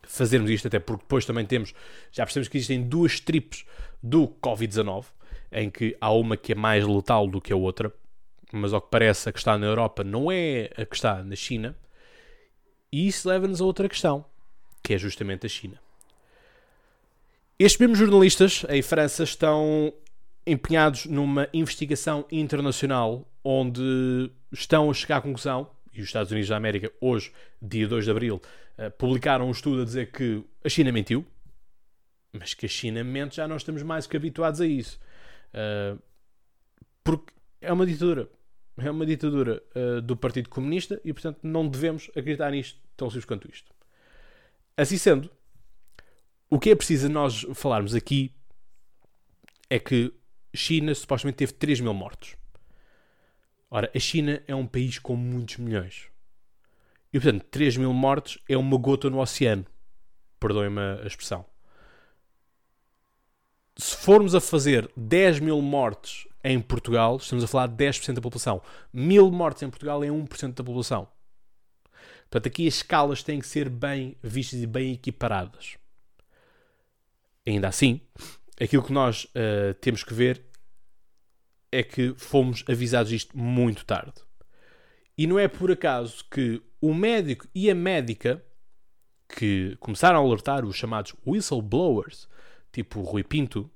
fazermos 0.05 0.51
isto, 0.51 0.69
até 0.69 0.79
porque 0.79 1.03
depois 1.03 1.27
também 1.27 1.45
temos, 1.45 1.75
já 2.13 2.25
percebemos 2.25 2.49
que 2.49 2.57
existem 2.57 2.83
duas 2.83 3.19
tripes 3.19 3.65
do 4.01 4.29
Covid-19, 4.29 5.07
em 5.51 5.69
que 5.69 5.97
há 6.01 6.13
uma 6.13 6.37
que 6.37 6.53
é 6.53 6.55
mais 6.55 6.87
letal 6.87 7.27
do 7.27 7.41
que 7.41 7.53
a 7.53 7.57
outra, 7.57 7.93
mas 8.53 8.73
ao 8.73 8.81
que 8.81 8.91
parece 8.91 9.29
a 9.29 9.33
que 9.33 9.39
está 9.39 9.59
na 9.59 9.67
Europa 9.67 10.05
não 10.05 10.31
é 10.31 10.71
a 10.77 10.87
que 10.87 10.95
está 10.95 11.23
na 11.25 11.35
China, 11.35 11.77
e 12.93 13.09
isso 13.09 13.29
leva-nos 13.29 13.61
a 13.61 13.65
outra 13.65 13.89
questão, 13.89 14.25
que 14.83 14.95
é 14.95 14.99
justamente 14.99 15.45
a 15.45 15.49
China. 15.49 15.88
Estes 17.61 17.81
mesmos 17.81 17.99
jornalistas 17.99 18.65
em 18.69 18.81
França 18.83 19.25
estão 19.25 19.93
empenhados 20.47 21.07
numa 21.07 21.49
investigação 21.53 22.25
internacional 22.31 23.29
onde 23.43 24.31
estão 24.53 24.89
a 24.89 24.95
chegar 24.95 25.17
à 25.17 25.21
conclusão, 25.21 25.69
e 25.93 26.01
os 26.01 26.07
Estados 26.07 26.31
Unidos 26.31 26.49
da 26.49 26.57
América, 26.57 26.93
hoje, 27.01 27.33
dia 27.61 27.89
2 27.89 28.05
de 28.05 28.11
Abril, 28.13 28.37
uh, 28.79 28.93
publicaram 28.93 29.49
um 29.49 29.51
estudo 29.51 29.83
a 29.83 29.85
dizer 29.85 30.13
que 30.13 30.45
a 30.65 30.69
China 30.69 30.93
mentiu, 30.93 31.27
mas 32.33 32.55
que 32.55 32.67
a 32.67 32.69
China 32.69 33.03
mente 33.03 33.35
já 33.35 33.49
não 33.49 33.57
estamos 33.57 33.83
mais 33.83 34.07
que 34.07 34.17
habituados 34.17 34.61
a 34.61 34.67
isso. 34.67 34.97
Uh, 35.53 36.01
porque 37.03 37.33
é 37.61 37.73
uma 37.73 37.85
ditadura. 37.85 38.29
É 38.77 38.89
uma 38.89 39.05
ditadura 39.05 39.61
uh, 39.75 40.01
do 40.01 40.17
Partido 40.17 40.49
Comunista 40.49 41.01
e, 41.05 41.13
portanto, 41.13 41.41
não 41.43 41.67
devemos 41.67 42.09
acreditar 42.11 42.53
nisto 42.53 42.79
tão 42.97 43.11
simples 43.11 43.25
quanto 43.25 43.51
isto. 43.51 43.73
Assim 44.77 44.97
sendo, 44.97 45.29
o 46.51 46.59
que 46.59 46.71
é 46.71 46.75
preciso 46.75 47.09
nós 47.09 47.47
falarmos 47.55 47.95
aqui 47.95 48.35
é 49.69 49.79
que 49.79 50.13
China 50.55 50.95
supostamente 50.95 51.37
teve 51.37 51.53
3 51.53 51.81
mil 51.81 51.93
mortos. 51.93 52.37
Ora, 53.71 53.91
a 53.95 53.99
China 53.99 54.43
é 54.47 54.55
um 54.55 54.67
país 54.67 54.99
com 54.99 55.15
muitos 55.15 55.59
milhões. 55.59 56.07
E, 57.13 57.21
portanto, 57.21 57.45
3 57.51 57.77
mil 57.77 57.93
mortos 57.93 58.39
é 58.49 58.57
uma 58.57 58.79
gota 58.79 59.11
no 59.11 59.21
oceano. 59.21 59.67
Perdoem-me 60.41 60.81
a 61.03 61.07
expressão. 61.07 61.45
Se 63.77 63.97
formos 63.97 64.35
a 64.35 64.41
fazer 64.41 64.91
10 64.97 65.41
mil 65.41 65.61
mortes 65.61 66.27
em 66.43 66.61
Portugal, 66.61 67.17
estamos 67.19 67.45
a 67.45 67.47
falar 67.47 67.67
de 67.69 67.85
10% 67.85 68.15
da 68.15 68.21
população. 68.21 68.63
Mil 68.93 69.31
mortes 69.31 69.63
em 69.63 69.71
Portugal 69.71 70.03
é 70.03 70.09
1% 70.09 70.55
da 70.55 70.65
população. 70.65 71.09
Portanto, 72.23 72.47
aqui 72.47 72.67
as 72.67 72.75
escalas 72.75 73.23
têm 73.23 73.39
que 73.39 73.47
ser 73.47 73.69
bem 73.69 74.17
vistas 74.23 74.61
e 74.61 74.67
bem 74.67 74.93
equiparadas. 74.93 75.77
Ainda 77.49 77.69
assim, 77.69 78.01
aquilo 78.61 78.83
que 78.83 78.93
nós 78.93 79.25
uh, 79.25 79.73
temos 79.81 80.05
que 80.05 80.13
ver 80.13 80.45
é 81.73 81.83
que 81.83 82.15
fomos 82.17 82.63
avisados 82.69 83.11
isto 83.13 83.37
muito 83.37 83.85
tarde. 83.85 84.15
E 85.17 85.27
não 85.27 85.39
é 85.39 85.49
por 85.49 85.71
acaso 85.71 86.25
que 86.31 86.63
o 86.81 86.95
médico 86.95 87.47
e 87.55 87.71
a 87.71 87.75
médica 87.75 88.43
que 89.29 89.77
começaram 89.81 90.19
a 90.19 90.23
alertar 90.23 90.65
os 90.65 90.77
chamados 90.77 91.15
whistleblowers, 91.27 92.29
tipo 92.73 93.01
o 93.01 93.03
Rui 93.03 93.25
Pinto, 93.25 93.71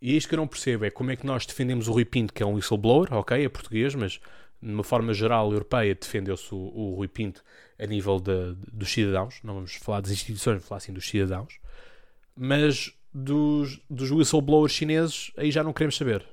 e 0.00 0.16
isto 0.16 0.28
que 0.28 0.34
eu 0.34 0.38
não 0.38 0.46
percebo 0.46 0.84
é 0.84 0.90
como 0.90 1.10
é 1.10 1.16
que 1.16 1.26
nós 1.26 1.46
defendemos 1.46 1.88
o 1.88 1.92
Rui 1.92 2.04
Pinto, 2.04 2.32
que 2.32 2.42
é 2.42 2.46
um 2.46 2.54
whistleblower, 2.54 3.12
ok, 3.12 3.44
é 3.44 3.48
português, 3.48 3.94
mas 3.94 4.20
de 4.60 4.72
uma 4.72 4.84
forma 4.84 5.14
geral 5.14 5.52
europeia 5.52 5.94
defendeu-se 5.94 6.54
o, 6.54 6.58
o, 6.58 6.94
Rui 6.94 7.08
Pinto 7.08 7.42
a 7.78 7.86
nível 7.86 8.18
de, 8.18 8.54
de, 8.54 8.70
dos 8.72 8.90
cidadãos, 8.90 9.40
não 9.42 9.54
vamos 9.54 9.74
falar 9.76 10.00
das 10.00 10.10
instituições, 10.10 10.54
vamos 10.54 10.68
falar 10.68 10.78
assim 10.78 10.92
dos 10.92 11.08
cidadãos, 11.08 11.58
mas 12.36 12.92
dos, 13.12 13.80
dos 13.88 14.10
whistleblowers 14.10 14.72
chineses 14.72 15.32
aí 15.36 15.50
já 15.50 15.64
não 15.64 15.72
queremos 15.72 15.96
saber, 15.96 16.24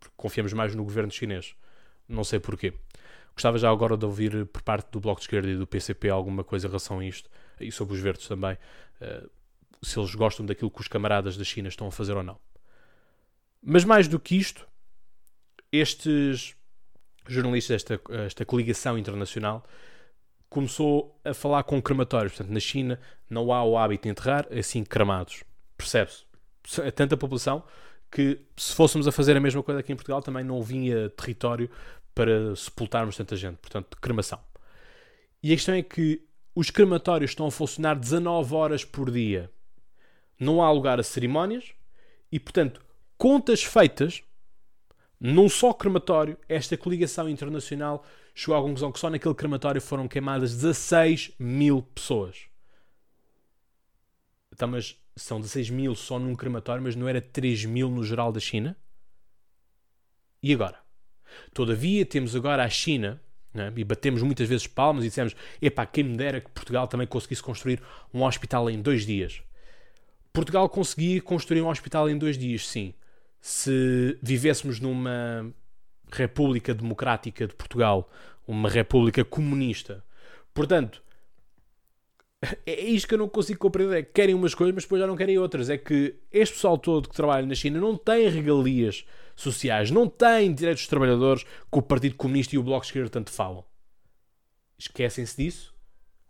porque 0.00 0.14
confiamos 0.16 0.52
mais 0.52 0.74
no 0.74 0.82
governo 0.82 1.12
chinês, 1.12 1.54
não 2.08 2.24
sei 2.24 2.40
porquê. 2.40 2.72
Gostava 3.34 3.58
já 3.58 3.70
agora 3.70 3.96
de 3.96 4.04
ouvir 4.04 4.46
por 4.46 4.62
parte 4.62 4.90
do 4.90 4.98
Bloco 4.98 5.20
de 5.20 5.26
Esquerda 5.26 5.48
e 5.48 5.56
do 5.56 5.66
PCP 5.66 6.08
alguma 6.08 6.42
coisa 6.42 6.66
em 6.66 6.70
relação 6.70 6.98
a 6.98 7.04
isto, 7.04 7.30
e 7.60 7.70
sobre 7.70 7.94
os 7.94 8.00
verdes 8.00 8.26
também, 8.26 8.54
uh, 8.54 9.30
se 9.82 9.98
eles 9.98 10.14
gostam 10.14 10.44
daquilo 10.44 10.70
que 10.70 10.80
os 10.80 10.88
camaradas 10.88 11.36
da 11.36 11.44
China 11.44 11.68
estão 11.68 11.86
a 11.86 11.92
fazer 11.92 12.16
ou 12.16 12.22
não. 12.22 12.38
Mas 13.62 13.84
mais 13.84 14.08
do 14.08 14.18
que 14.18 14.36
isto, 14.36 14.66
estes 15.70 16.56
jornalistas, 17.28 17.76
esta, 17.76 18.00
esta 18.24 18.44
coligação 18.44 18.98
internacional, 18.98 19.64
começou 20.48 21.18
a 21.24 21.34
falar 21.34 21.62
com 21.64 21.80
crematórios. 21.80 22.32
Portanto, 22.32 22.52
na 22.52 22.60
China 22.60 22.98
não 23.28 23.52
há 23.52 23.64
o 23.64 23.76
hábito 23.76 24.04
de 24.04 24.08
enterrar 24.10 24.46
assim 24.52 24.84
cremados. 24.84 25.44
Percebe-se. 25.76 26.24
É 26.82 26.90
tanta 26.90 27.16
população 27.16 27.62
que 28.10 28.40
se 28.56 28.74
fôssemos 28.74 29.06
a 29.06 29.12
fazer 29.12 29.36
a 29.36 29.40
mesma 29.40 29.62
coisa 29.62 29.80
aqui 29.80 29.92
em 29.92 29.96
Portugal 29.96 30.22
também 30.22 30.42
não 30.42 30.62
vinha 30.62 31.10
território 31.10 31.70
para 32.14 32.54
sepultarmos 32.56 33.16
tanta 33.16 33.36
gente. 33.36 33.56
Portanto, 33.58 33.96
cremação. 34.00 34.40
E 35.42 35.52
a 35.52 35.56
questão 35.56 35.74
é 35.74 35.82
que 35.82 36.26
os 36.54 36.70
crematórios 36.70 37.30
estão 37.30 37.46
a 37.46 37.50
funcionar 37.50 37.94
19 37.94 38.54
horas 38.54 38.84
por 38.84 39.10
dia. 39.10 39.50
Não 40.40 40.62
há 40.62 40.70
lugar 40.70 40.98
a 40.98 41.02
cerimónias 41.02 41.72
e, 42.32 42.40
portanto, 42.40 42.84
contas 43.16 43.62
feitas, 43.62 44.22
num 45.20 45.48
só 45.48 45.72
crematório, 45.72 46.36
esta 46.48 46.76
coligação 46.76 47.28
internacional 47.28 48.04
chegou 48.38 48.56
à 48.56 48.62
conclusão 48.62 48.92
que 48.92 49.00
só 49.00 49.10
naquele 49.10 49.34
crematório 49.34 49.80
foram 49.80 50.06
queimadas 50.06 50.54
16 50.54 51.32
mil 51.40 51.82
pessoas. 51.82 52.42
Então, 54.52 54.68
mas 54.68 54.96
são 55.16 55.40
16 55.40 55.70
mil 55.70 55.96
só 55.96 56.20
num 56.20 56.36
crematório, 56.36 56.80
mas 56.80 56.94
não 56.94 57.08
era 57.08 57.20
3 57.20 57.64
mil 57.64 57.90
no 57.90 58.04
geral 58.04 58.30
da 58.30 58.38
China? 58.38 58.76
E 60.40 60.54
agora? 60.54 60.78
Todavia, 61.52 62.06
temos 62.06 62.36
agora 62.36 62.62
a 62.62 62.68
China, 62.68 63.20
né, 63.52 63.72
e 63.74 63.82
batemos 63.82 64.22
muitas 64.22 64.48
vezes 64.48 64.68
palmas 64.68 65.04
e 65.04 65.08
dissemos: 65.08 65.34
epá, 65.60 65.84
quem 65.84 66.04
me 66.04 66.16
dera 66.16 66.40
que 66.40 66.50
Portugal 66.50 66.86
também 66.86 67.08
conseguisse 67.08 67.42
construir 67.42 67.82
um 68.14 68.22
hospital 68.22 68.70
em 68.70 68.80
dois 68.80 69.04
dias. 69.04 69.42
Portugal 70.32 70.68
conseguia 70.68 71.20
construir 71.20 71.60
um 71.60 71.68
hospital 71.68 72.08
em 72.08 72.16
dois 72.16 72.38
dias, 72.38 72.68
sim 72.68 72.94
se 73.40 74.18
vivêssemos 74.22 74.80
numa 74.80 75.52
República 76.10 76.74
Democrática 76.74 77.46
de 77.46 77.54
Portugal, 77.54 78.10
uma 78.46 78.68
República 78.68 79.24
Comunista. 79.24 80.04
Portanto, 80.54 81.02
é 82.64 82.80
isto 82.84 83.08
que 83.08 83.14
eu 83.14 83.18
não 83.18 83.28
consigo 83.28 83.58
compreender. 83.58 83.98
É 83.98 84.02
que 84.02 84.12
querem 84.12 84.34
umas 84.34 84.54
coisas, 84.54 84.74
mas 84.74 84.84
depois 84.84 85.00
já 85.00 85.06
não 85.06 85.16
querem 85.16 85.38
outras. 85.38 85.68
É 85.68 85.76
que 85.76 86.14
este 86.32 86.54
pessoal 86.54 86.78
todo 86.78 87.08
que 87.08 87.16
trabalha 87.16 87.46
na 87.46 87.54
China 87.54 87.80
não 87.80 87.96
tem 87.96 88.28
regalias 88.28 89.04
sociais, 89.34 89.90
não 89.90 90.08
tem 90.08 90.52
direitos 90.52 90.82
dos 90.82 90.88
trabalhadores 90.88 91.44
que 91.44 91.78
o 91.78 91.82
Partido 91.82 92.16
Comunista 92.16 92.54
e 92.54 92.58
o 92.58 92.62
Bloco 92.62 92.82
de 92.82 92.88
Esquerda 92.88 93.08
tanto 93.08 93.30
falam. 93.30 93.64
Esquecem-se 94.78 95.36
disso? 95.36 95.74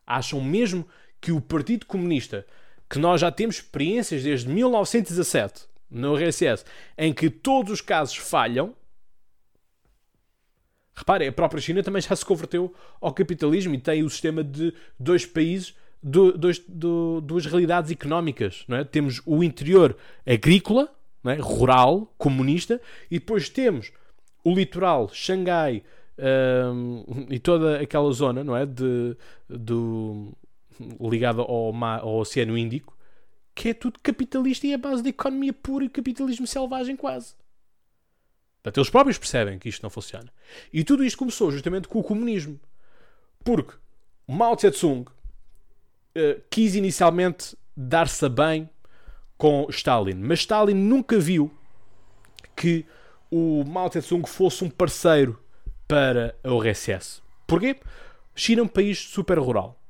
Acham 0.06 0.40
mesmo 0.40 0.86
que 1.20 1.32
o 1.32 1.40
Partido 1.40 1.84
Comunista, 1.84 2.46
que 2.88 2.98
nós 2.98 3.20
já 3.20 3.30
temos 3.30 3.56
experiências 3.56 4.22
desde 4.22 4.48
1917, 4.48 5.66
no 5.90 6.16
RSS, 6.16 6.64
em 6.96 7.12
que 7.12 7.28
todos 7.28 7.72
os 7.72 7.80
casos 7.80 8.16
falham, 8.16 8.74
repare, 10.98 11.26
a 11.26 11.32
própria 11.32 11.60
China 11.60 11.82
também 11.82 12.02
já 12.02 12.14
se 12.14 12.24
converteu 12.24 12.74
ao 13.00 13.12
capitalismo 13.12 13.74
e 13.74 13.78
tem 13.78 14.02
o 14.02 14.10
sistema 14.10 14.42
de 14.42 14.74
dois 14.98 15.24
países, 15.24 15.74
dois, 16.02 16.62
duas 17.22 17.46
realidades 17.46 17.90
económicas. 17.90 18.64
É? 18.70 18.84
Temos 18.84 19.22
o 19.24 19.42
interior 19.42 19.96
agrícola, 20.26 20.88
é? 21.24 21.34
rural, 21.34 22.12
comunista, 22.18 22.80
e 23.10 23.18
depois 23.18 23.48
temos 23.48 23.92
o 24.44 24.54
litoral, 24.54 25.08
Xangai 25.12 25.82
um, 26.18 27.26
e 27.30 27.38
toda 27.38 27.80
aquela 27.80 28.10
zona 28.12 28.42
não 28.42 28.56
é? 28.56 28.66
de, 28.66 29.16
do, 29.48 30.32
ligada 31.00 31.42
ao, 31.42 31.74
ao 31.74 32.16
Oceano 32.18 32.58
Índico, 32.58 32.96
que 33.54 33.70
é 33.70 33.74
tudo 33.74 33.98
capitalista 34.02 34.66
e 34.66 34.72
é 34.72 34.78
base 34.78 35.02
de 35.02 35.10
economia 35.10 35.52
pura 35.52 35.84
e 35.84 35.88
capitalismo 35.88 36.46
selvagem 36.46 36.96
quase. 36.96 37.34
Portanto, 38.62 38.78
eles 38.78 38.90
próprios 38.90 39.18
percebem 39.18 39.58
que 39.58 39.68
isto 39.68 39.82
não 39.82 39.90
funciona. 39.90 40.32
E 40.72 40.82
tudo 40.84 41.04
isto 41.04 41.18
começou 41.18 41.50
justamente 41.50 41.88
com 41.88 41.98
o 41.98 42.04
comunismo. 42.04 42.58
Porque 43.44 43.74
Mao 44.26 44.56
Tse-tung 44.56 45.08
uh, 45.08 46.42
quis 46.50 46.74
inicialmente 46.74 47.56
dar-se 47.76 48.28
bem 48.28 48.68
com 49.36 49.66
Stalin, 49.70 50.16
mas 50.16 50.40
Stalin 50.40 50.74
nunca 50.74 51.18
viu 51.18 51.50
que 52.56 52.84
o 53.30 53.64
Mao 53.64 53.88
Tse-tung 53.88 54.28
fosse 54.28 54.64
um 54.64 54.70
parceiro 54.70 55.40
para 55.86 56.36
a 56.42 56.52
URSS. 56.52 57.22
Porquê? 57.46 57.80
China 58.34 58.60
é 58.60 58.64
um 58.64 58.68
país 58.68 58.98
super 58.98 59.38
rural. 59.38 59.80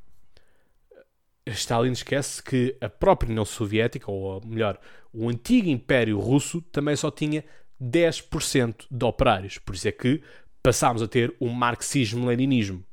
Stalin 1.47 1.93
esquece 1.93 2.43
que 2.43 2.77
a 2.81 2.89
própria 2.89 3.31
União 3.31 3.45
Soviética, 3.45 4.11
ou 4.11 4.41
melhor, 4.45 4.79
o 5.13 5.29
antigo 5.29 5.69
Império 5.69 6.19
Russo, 6.19 6.61
também 6.71 6.95
só 6.95 7.11
tinha 7.11 7.43
10% 7.81 8.87
de 8.91 9.05
operários. 9.05 9.59
Por 9.59 9.75
isso 9.75 9.89
é 9.89 9.93
que 9.93 10.23
passámos 10.63 11.03
a 11.03 11.09
ter 11.09 11.35
o 11.39 11.49
marxismo-leninismo. 11.49 12.85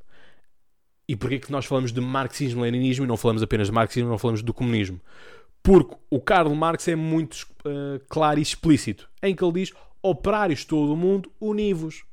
E 1.08 1.14
porquê 1.14 1.38
que 1.38 1.52
nós 1.52 1.64
falamos 1.64 1.92
de 1.92 2.00
marxismo-leninismo 2.00 3.04
e 3.04 3.08
não 3.08 3.16
falamos 3.16 3.42
apenas 3.42 3.68
de 3.68 3.72
marxismo, 3.72 4.08
não 4.08 4.18
falamos 4.18 4.42
do 4.42 4.52
comunismo? 4.52 5.00
Porque 5.62 5.96
o 6.10 6.20
Karl 6.20 6.54
Marx 6.54 6.86
é 6.88 6.96
muito 6.96 7.34
uh, 7.64 8.00
claro 8.08 8.38
e 8.38 8.42
explícito, 8.42 9.08
em 9.22 9.34
que 9.34 9.44
ele 9.44 9.52
diz 9.52 9.72
operários 10.02 10.60
de 10.60 10.66
todo 10.66 10.92
o 10.92 10.96
mundo 10.96 11.30
univos. 11.40 12.04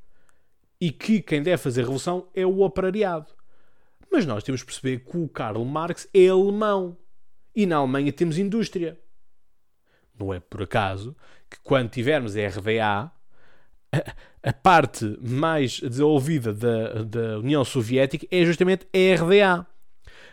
E 0.79 0.91
que 0.91 1.21
quem 1.21 1.41
deve 1.41 1.61
fazer 1.61 1.81
revolução 1.81 2.27
é 2.35 2.45
o 2.45 2.61
operariado. 2.61 3.31
Mas 4.11 4.25
nós 4.25 4.43
temos 4.43 4.61
de 4.61 4.65
perceber 4.65 4.99
que 4.99 5.17
o 5.17 5.29
Karl 5.29 5.63
Marx 5.63 6.07
é 6.13 6.27
alemão. 6.27 6.97
E 7.55 7.65
na 7.65 7.77
Alemanha 7.77 8.11
temos 8.11 8.37
indústria. 8.37 8.99
Não 10.19 10.33
é 10.33 10.39
por 10.39 10.63
acaso 10.63 11.15
que 11.53 11.59
quando 11.63 11.89
tivermos 11.89 12.35
a 12.35 12.47
RDA, 12.47 13.11
a, 13.91 14.49
a 14.49 14.53
parte 14.53 15.17
mais 15.21 15.79
desenvolvida 15.79 16.51
da, 16.51 17.03
da 17.03 17.37
União 17.37 17.63
Soviética 17.63 18.25
é 18.31 18.43
justamente 18.43 18.87
a 18.91 19.21
RDA. 19.21 19.67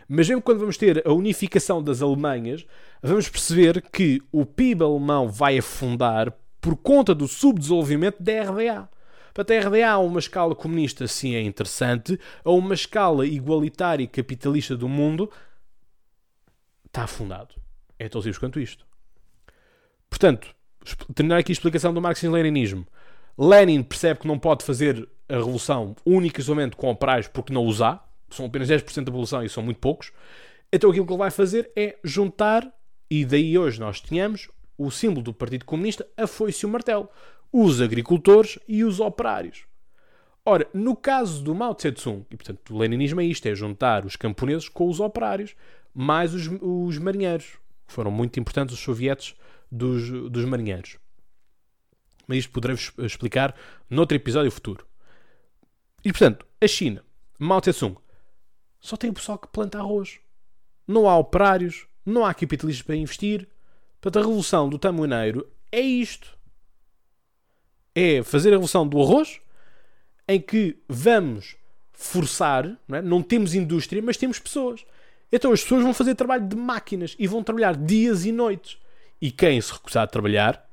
Mas 0.07 0.27
mesmo 0.27 0.41
quando 0.41 0.59
vamos 0.59 0.77
ter 0.77 1.07
a 1.07 1.13
unificação 1.13 1.81
das 1.81 2.01
Alemanhas, 2.01 2.65
vamos 3.03 3.29
perceber 3.29 3.83
que 3.91 4.19
o 4.31 4.45
PIB 4.45 4.83
alemão 4.83 5.29
vai 5.29 5.59
afundar 5.59 6.33
por 6.59 6.75
conta 6.75 7.13
do 7.13 7.27
subdesenvolvimento 7.27 8.21
da 8.21 8.41
RDA. 8.41 8.89
Portanto, 9.31 9.51
a 9.51 9.69
RDA 9.69 9.89
a 9.89 9.99
uma 9.99 10.19
escala 10.19 10.55
comunista 10.55 11.07
sim 11.07 11.35
é 11.35 11.41
interessante, 11.41 12.19
a 12.43 12.51
uma 12.51 12.73
escala 12.73 13.27
igualitária 13.27 14.03
e 14.03 14.07
capitalista 14.07 14.75
do 14.75 14.89
mundo 14.89 15.31
está 16.87 17.03
afundado. 17.03 17.55
É 17.97 18.09
tão 18.09 18.21
simples 18.21 18.39
quanto 18.39 18.59
isto. 18.59 18.85
Portanto, 20.09 20.53
terminar 21.13 21.37
aqui 21.37 21.51
a 21.51 21.53
explicação 21.53 21.93
do 21.93 22.01
marxismo-leninismo. 22.01 22.85
Lenin 23.37 23.83
percebe 23.83 24.19
que 24.19 24.27
não 24.27 24.37
pode 24.37 24.65
fazer 24.65 25.07
a 25.27 25.35
revolução 25.35 25.95
única 26.05 26.41
e 26.41 26.43
somente 26.43 26.75
com 26.75 26.89
operários 26.89 27.27
porque 27.27 27.53
não 27.53 27.65
os 27.65 27.81
há. 27.81 28.03
São 28.29 28.45
apenas 28.45 28.69
10% 28.69 29.03
da 29.03 29.11
população 29.11 29.43
e 29.43 29.49
são 29.49 29.63
muito 29.63 29.79
poucos. 29.79 30.11
Então 30.71 30.89
aquilo 30.89 31.05
que 31.05 31.11
ele 31.11 31.19
vai 31.19 31.31
fazer 31.31 31.71
é 31.75 31.97
juntar, 32.03 32.71
e 33.09 33.25
daí 33.25 33.57
hoje 33.57 33.79
nós 33.79 33.99
tínhamos 33.99 34.49
o 34.77 34.89
símbolo 34.89 35.21
do 35.21 35.33
Partido 35.33 35.65
Comunista, 35.65 36.07
a 36.15 36.25
foice 36.25 36.65
e 36.65 36.67
o 36.67 36.69
martelo. 36.69 37.09
Os 37.51 37.81
agricultores 37.81 38.57
e 38.67 38.83
os 38.83 38.99
operários. 38.99 39.65
Ora, 40.45 40.67
no 40.73 40.95
caso 40.95 41.43
do 41.43 41.53
Mao 41.53 41.75
Tse-tung, 41.75 42.25
e 42.31 42.35
portanto 42.35 42.73
o 42.73 42.77
leninismo 42.77 43.21
é 43.21 43.25
isto, 43.25 43.45
é 43.47 43.53
juntar 43.53 44.05
os 44.05 44.15
camponeses 44.15 44.69
com 44.69 44.87
os 44.87 44.99
operários, 44.99 45.55
mais 45.93 46.33
os, 46.33 46.49
os 46.61 46.97
marinheiros, 46.97 47.57
que 47.87 47.93
foram 47.93 48.09
muito 48.09 48.39
importantes 48.39 48.73
os 48.73 48.81
sovietes 48.81 49.35
dos, 49.71 50.09
dos 50.29 50.45
marinheiros. 50.45 50.97
Mas 52.27 52.39
isto 52.39 52.51
poderei-vos 52.51 52.91
explicar 52.99 53.55
noutro 53.89 54.15
episódio 54.15 54.51
futuro. 54.51 54.85
E 56.03 56.11
portanto, 56.11 56.45
a 56.59 56.67
China, 56.67 57.03
Mao 57.39 57.61
Tse-tung, 57.61 57.97
só 58.79 58.97
tem 58.97 59.09
o 59.09 59.13
pessoal 59.13 59.37
que 59.37 59.47
planta 59.47 59.77
arroz 59.77 60.19
não 60.91 61.07
há 61.07 61.17
operários, 61.17 61.87
não 62.05 62.25
há 62.25 62.33
capitalistas 62.33 62.85
para 62.85 62.95
investir. 62.95 63.47
Portanto, 63.99 64.21
a 64.21 64.27
revolução 64.27 64.69
do 64.69 64.77
tamoeiro 64.77 65.47
é 65.71 65.79
isto. 65.79 66.37
É 67.95 68.23
fazer 68.23 68.49
a 68.49 68.53
revolução 68.53 68.87
do 68.87 69.01
arroz, 69.01 69.39
em 70.27 70.39
que 70.39 70.77
vamos 70.87 71.55
forçar, 71.93 72.77
não, 72.87 72.97
é? 72.97 73.01
não 73.01 73.21
temos 73.21 73.53
indústria, 73.53 74.01
mas 74.01 74.17
temos 74.17 74.39
pessoas. 74.39 74.85
Então 75.31 75.51
as 75.51 75.61
pessoas 75.61 75.83
vão 75.83 75.93
fazer 75.93 76.15
trabalho 76.15 76.47
de 76.47 76.55
máquinas 76.55 77.15
e 77.17 77.27
vão 77.27 77.43
trabalhar 77.43 77.75
dias 77.75 78.25
e 78.25 78.31
noites. 78.31 78.77
E 79.21 79.31
quem 79.31 79.61
se 79.61 79.71
recusar 79.71 80.03
a 80.03 80.07
trabalhar, 80.07 80.67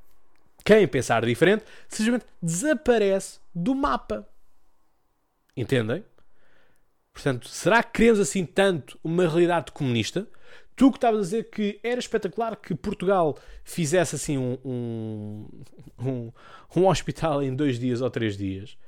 quem 0.65 0.89
pensar 0.89 1.25
diferente, 1.25 1.65
simplesmente 1.89 2.27
desaparece 2.43 3.39
do 3.55 3.75
mapa. 3.75 4.27
Entendem? 5.57 6.05
Portanto, 7.13 7.49
será 7.49 7.83
que 7.83 7.93
queremos 7.93 8.21
assim 8.21 8.47
tanto 8.47 8.99
uma 9.03 9.27
realidade 9.27 9.73
comunista? 9.73 10.27
Tu 10.77 10.89
que 10.93 10.97
estavas 10.97 11.19
a 11.19 11.23
dizer 11.23 11.51
que 11.51 11.81
era 11.83 11.99
espetacular 11.99 12.55
que 12.55 12.73
Portugal 12.77 13.37
fizesse 13.65 14.15
assim 14.15 14.39
um, 14.39 14.57
um, 14.65 15.49
um, 15.99 16.33
um 16.77 16.87
hospital 16.87 17.43
em 17.43 17.55
dois 17.55 17.79
dias 17.79 18.01
ou 18.01 18.09
três 18.09 18.37
dias. 18.37 18.79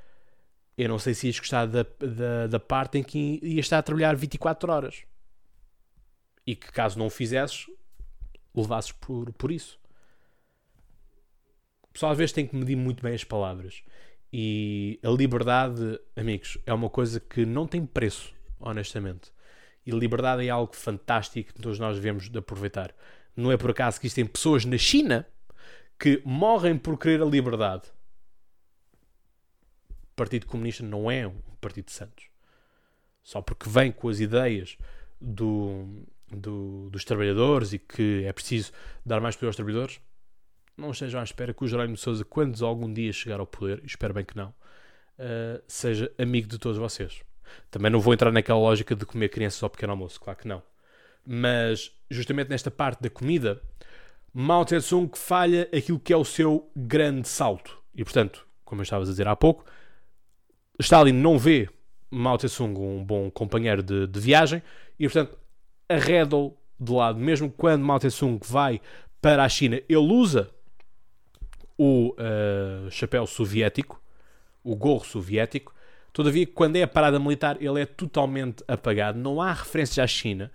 Eu 0.79 0.89
não 0.89 0.99
sei 0.99 1.13
se 1.13 1.27
ias 1.27 1.39
gostar 1.41 1.67
da, 1.67 1.85
da, 1.99 2.47
da 2.47 2.61
parte 2.61 2.99
em 2.99 3.03
que 3.03 3.41
ias 3.43 3.67
estar 3.67 3.79
a 3.79 3.83
trabalhar 3.83 4.15
24 4.15 4.73
horas. 4.73 5.03
E 6.47 6.55
que 6.55 6.71
caso 6.71 6.99
não 6.99 7.07
o 7.07 7.11
fizesses, 7.11 7.67
levasses 8.55 8.93
por, 8.93 9.33
por 9.33 9.51
isso. 9.51 9.79
O 11.83 11.93
pessoal 11.93 12.13
às 12.13 12.19
vezes 12.19 12.33
tem 12.33 12.47
que 12.47 12.55
medir 12.55 12.77
muito 12.77 13.03
bem 13.03 13.15
as 13.15 13.25
palavras. 13.25 13.83
E 14.33 14.99
a 15.03 15.09
liberdade, 15.09 16.01
amigos, 16.15 16.57
é 16.65 16.73
uma 16.73 16.89
coisa 16.89 17.19
que 17.19 17.45
não 17.45 17.67
tem 17.67 17.85
preço, 17.85 18.33
honestamente. 18.61 19.33
E 19.85 19.91
liberdade 19.91 20.47
é 20.47 20.51
algo 20.51 20.75
fantástico 20.77 21.53
que 21.53 21.61
todos 21.61 21.79
nós 21.79 21.97
devemos 21.97 22.29
de 22.29 22.39
aproveitar. 22.39 22.95
Não 23.35 23.51
é 23.51 23.57
por 23.57 23.71
acaso 23.71 23.99
que 23.99 24.07
existem 24.07 24.27
pessoas 24.27 24.65
na 24.65 24.79
China 24.79 25.27
que 25.99 26.23
morrem 26.25 26.79
por 26.79 26.99
querer 26.99 27.23
a 27.23 27.25
liberdade. 27.25 27.89
O 29.91 30.15
Partido 30.15 30.47
Comunista 30.47 30.85
não 30.85 31.11
é 31.11 31.27
um 31.27 31.41
partido 31.61 31.87
de 31.87 31.93
santos. 31.93 32.27
Só 33.23 33.43
porque 33.43 33.69
vem 33.69 33.91
com 33.91 34.09
as 34.09 34.21
ideias 34.21 34.79
do, 35.21 36.05
do, 36.31 36.89
dos 36.91 37.05
trabalhadores 37.05 37.73
e 37.73 37.79
que 37.79 38.25
é 38.25 38.33
preciso 38.33 38.73
dar 39.05 39.21
mais 39.21 39.37
poder 39.37 39.49
aos 39.49 39.57
trabalhadores, 39.57 40.01
não 40.77 40.91
estejam 40.91 41.21
à 41.21 41.25
espera 41.25 41.53
que 41.53 41.65
o 41.65 41.67
Jerónimo 41.67 41.95
de 41.95 42.01
Sousa, 42.01 42.25
quando 42.25 42.65
algum 42.65 42.93
dia 42.93 43.13
chegar 43.13 43.41
ao 43.41 43.47
poder, 43.47 43.83
espero 43.85 44.15
bem 44.15 44.25
que 44.25 44.37
não, 44.37 44.49
uh, 44.49 45.63
seja 45.69 46.11
amigo 46.19 46.49
de 46.49 46.59
todos 46.59 46.79
vocês. 46.79 47.23
Também 47.71 47.91
não 47.91 48.01
vou 48.01 48.15
entrar 48.15 48.33
naquela 48.33 48.59
lógica 48.59 48.95
de 48.95 49.05
comer 49.05 49.29
crianças 49.29 49.63
ao 49.63 49.71
pequeno 49.71 49.93
almoço, 49.93 50.21
claro 50.21 50.39
que 50.39 50.49
não. 50.49 50.63
Mas, 51.27 51.93
justamente 52.09 52.49
nesta 52.49 52.71
parte 52.71 53.03
da 53.03 53.11
comida, 53.11 53.61
Mao 54.33 54.65
Tse-Tung 54.65 55.11
falha 55.17 55.69
aquilo 55.77 55.99
que 55.99 56.13
é 56.13 56.17
o 56.17 56.25
seu 56.25 56.71
grande 56.75 57.29
salto. 57.29 57.79
E, 57.95 58.05
portanto, 58.05 58.47
como 58.65 58.81
eu 58.81 58.85
estava 58.85 59.03
a 59.05 59.07
dizer 59.07 59.27
há 59.29 59.37
pouco, 59.37 59.65
Stalin 60.79 61.13
não 61.13 61.39
vê 61.39 61.69
Mao 62.11 62.39
Tse-Tung 62.39 62.79
um 62.79 63.05
bom 63.05 63.31
companheiro 63.31 63.83
de, 63.83 64.07
de 64.07 64.21
viagem 64.21 64.63
e, 64.99 65.05
portanto, 65.05 65.37
arreda-o 65.91 66.57
de 66.79 66.93
lado. 66.93 67.19
Mesmo 67.19 67.51
quando 67.51 67.83
Mao 67.83 67.99
Tse-Tung 67.99 68.41
vai 68.47 68.81
para 69.21 69.45
a 69.45 69.49
China, 69.49 69.81
ele 69.89 69.99
usa 69.99 70.51
o 71.77 72.15
uh, 72.15 72.91
chapéu 72.91 73.27
soviético, 73.27 74.01
o 74.63 74.77
gorro 74.77 75.05
soviético. 75.05 75.75
Todavia, 76.13 76.47
quando 76.47 76.77
é 76.77 76.83
a 76.83 76.89
parada 76.89 77.19
militar, 77.19 77.57
ele 77.61 77.81
é 77.81 77.87
totalmente 77.87 78.65
apagado. 78.67 79.19
Não 79.19 79.41
há 79.41 79.53
referências 79.53 79.99
à 79.99 80.07
China. 80.07 80.51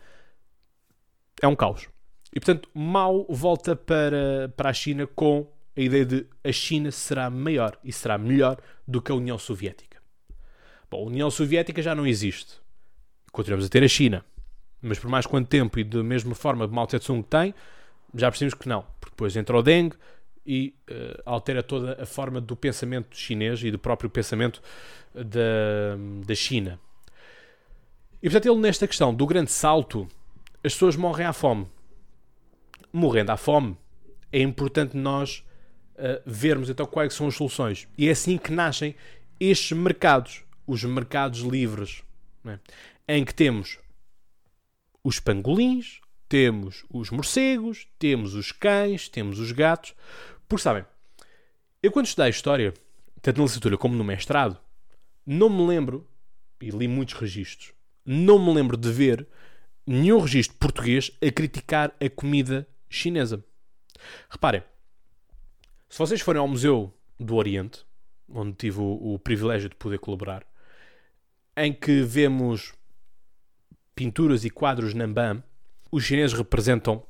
É 1.41 1.47
um 1.47 1.55
caos. 1.55 1.87
E, 2.33 2.39
portanto, 2.39 2.69
Mao 2.73 3.25
volta 3.29 3.75
para, 3.75 4.53
para 4.55 4.69
a 4.69 4.73
China 4.73 5.07
com 5.07 5.47
a 5.75 5.81
ideia 5.81 6.05
de 6.05 6.25
a 6.43 6.51
China 6.51 6.91
será 6.91 7.29
maior 7.29 7.77
e 7.83 7.91
será 7.91 8.17
melhor 8.17 8.57
do 8.87 9.01
que 9.01 9.11
a 9.11 9.15
União 9.15 9.37
Soviética. 9.37 10.01
Bom, 10.89 11.03
a 11.03 11.07
União 11.07 11.29
Soviética 11.29 11.81
já 11.81 11.93
não 11.93 12.05
existe. 12.05 12.59
Continuamos 13.31 13.65
a 13.65 13.69
ter 13.69 13.83
a 13.83 13.87
China. 13.87 14.23
Mas 14.85 14.99
por 14.99 15.09
mais 15.09 15.25
quanto 15.25 15.47
tempo 15.47 15.79
e 15.79 15.83
da 15.83 16.03
mesma 16.03 16.35
forma 16.35 16.67
Mao 16.67 16.85
Tse-Tung 16.85 17.23
tem, 17.23 17.53
já 18.13 18.29
percebemos 18.29 18.53
que 18.53 18.69
não. 18.69 18.85
Porque 18.99 19.11
depois 19.11 19.35
entra 19.35 19.57
o 19.57 19.63
Deng, 19.63 19.91
e 20.45 20.75
uh, 20.89 21.21
altera 21.25 21.63
toda 21.63 22.01
a 22.01 22.05
forma 22.05 22.39
do 22.39 22.55
pensamento 22.55 23.17
chinês 23.17 23.63
e 23.63 23.71
do 23.71 23.79
próprio 23.79 24.09
pensamento 24.09 24.61
da, 25.13 25.97
da 26.25 26.35
China. 26.35 26.79
E 28.21 28.29
portanto, 28.29 28.51
ele 28.51 28.61
nesta 28.61 28.87
questão 28.87 29.13
do 29.13 29.25
grande 29.25 29.51
salto, 29.51 30.07
as 30.63 30.73
pessoas 30.73 30.95
morrem 30.95 31.25
à 31.25 31.33
fome. 31.33 31.67
Morrendo 32.93 33.31
à 33.31 33.37
fome, 33.37 33.75
é 34.31 34.39
importante 34.39 34.95
nós 34.95 35.43
uh, 35.95 36.21
vermos 36.25 36.69
então 36.69 36.85
quais 36.85 37.13
são 37.13 37.27
as 37.27 37.35
soluções. 37.35 37.87
E 37.97 38.07
é 38.07 38.11
assim 38.11 38.37
que 38.37 38.51
nascem 38.51 38.95
estes 39.39 39.75
mercados, 39.75 40.43
os 40.67 40.83
mercados 40.83 41.39
livres, 41.39 42.03
é? 42.45 42.59
em 43.07 43.25
que 43.25 43.33
temos 43.33 43.79
os 45.05 45.19
pangolins, 45.19 46.01
temos 46.27 46.83
os 46.89 47.11
morcegos, 47.11 47.87
temos 47.99 48.33
os 48.33 48.51
cães, 48.51 49.07
temos 49.07 49.37
os 49.37 49.51
gatos. 49.51 49.93
Porque 50.49 50.63
sabem, 50.63 50.83
eu 51.83 51.91
quando 51.91 52.07
estudei 52.07 52.31
História, 52.31 52.73
tanto 53.21 53.37
na 53.37 53.43
licenciatura 53.43 53.77
como 53.77 53.95
no 53.95 54.03
mestrado, 54.03 54.59
não 55.23 55.47
me 55.47 55.63
lembro, 55.67 56.09
e 56.59 56.71
li 56.71 56.87
muitos 56.87 57.13
registros, 57.13 57.71
não 58.03 58.43
me 58.43 58.51
lembro 58.51 58.75
de 58.75 58.91
ver 58.91 59.27
nenhum 59.85 60.19
registro 60.19 60.57
português 60.57 61.11
a 61.21 61.31
criticar 61.31 61.93
a 62.01 62.09
comida 62.09 62.67
chinesa. 62.89 63.45
Reparem, 64.27 64.63
se 65.87 65.99
vocês 65.99 66.19
forem 66.19 66.39
ao 66.39 66.47
Museu 66.47 66.91
do 67.19 67.35
Oriente, 67.35 67.85
onde 68.27 68.53
tive 68.53 68.79
o, 68.79 69.13
o 69.13 69.19
privilégio 69.19 69.69
de 69.69 69.75
poder 69.75 69.99
colaborar, 69.99 70.43
em 71.55 71.71
que 71.71 72.01
vemos 72.01 72.73
pinturas 73.95 74.43
e 74.43 74.49
quadros 74.49 74.93
Namban, 74.93 75.41
os 75.91 76.03
chineses 76.03 76.37
representam 76.37 77.03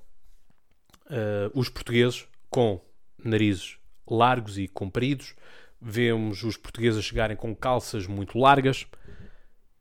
uh, 1.07 1.51
os 1.53 1.69
portugueses 1.69 2.27
com 2.49 2.79
narizes 3.17 3.77
largos 4.09 4.57
e 4.57 4.67
compridos. 4.67 5.35
Vemos 5.81 6.43
os 6.43 6.55
portugueses 6.55 7.03
chegarem 7.03 7.35
com 7.35 7.55
calças 7.55 8.07
muito 8.07 8.37
largas. 8.37 8.85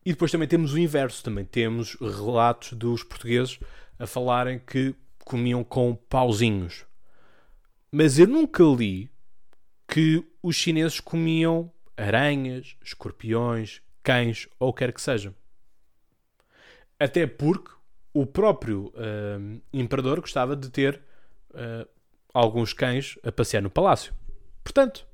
E 0.05 0.13
depois 0.13 0.31
também 0.31 0.49
temos 0.49 0.73
o 0.73 0.79
inverso. 0.79 1.23
Também 1.23 1.45
temos 1.45 1.95
relatos 2.01 2.73
dos 2.73 3.03
portugueses 3.03 3.59
a 3.99 4.07
falarem 4.07 4.59
que 4.59 4.95
comiam 5.25 5.63
com 5.63 5.95
pauzinhos. 5.95 6.85
Mas 7.91 8.19
eu 8.19 8.27
nunca 8.27 8.63
li 8.65 9.11
que 9.87 10.25
os 10.43 10.57
chineses 10.57 11.01
comiam 11.01 11.71
aranhas, 11.97 12.77
escorpiões, 12.83 13.81
cães 14.03 14.49
ou 14.59 14.73
quer 14.73 14.93
que 14.93 15.01
seja. 15.01 15.35
Até 16.99 17.27
porque 17.27 17.71
o 18.13 18.25
próprio 18.25 18.93
uh, 18.95 19.61
imperador 19.73 20.21
gostava 20.21 20.55
de 20.55 20.71
ter 20.71 21.01
uh, 21.51 21.89
alguns 22.33 22.73
cães 22.73 23.19
a 23.25 23.33
passear 23.33 23.63
no 23.63 23.71
palácio. 23.71 24.15
Portanto, 24.63 25.07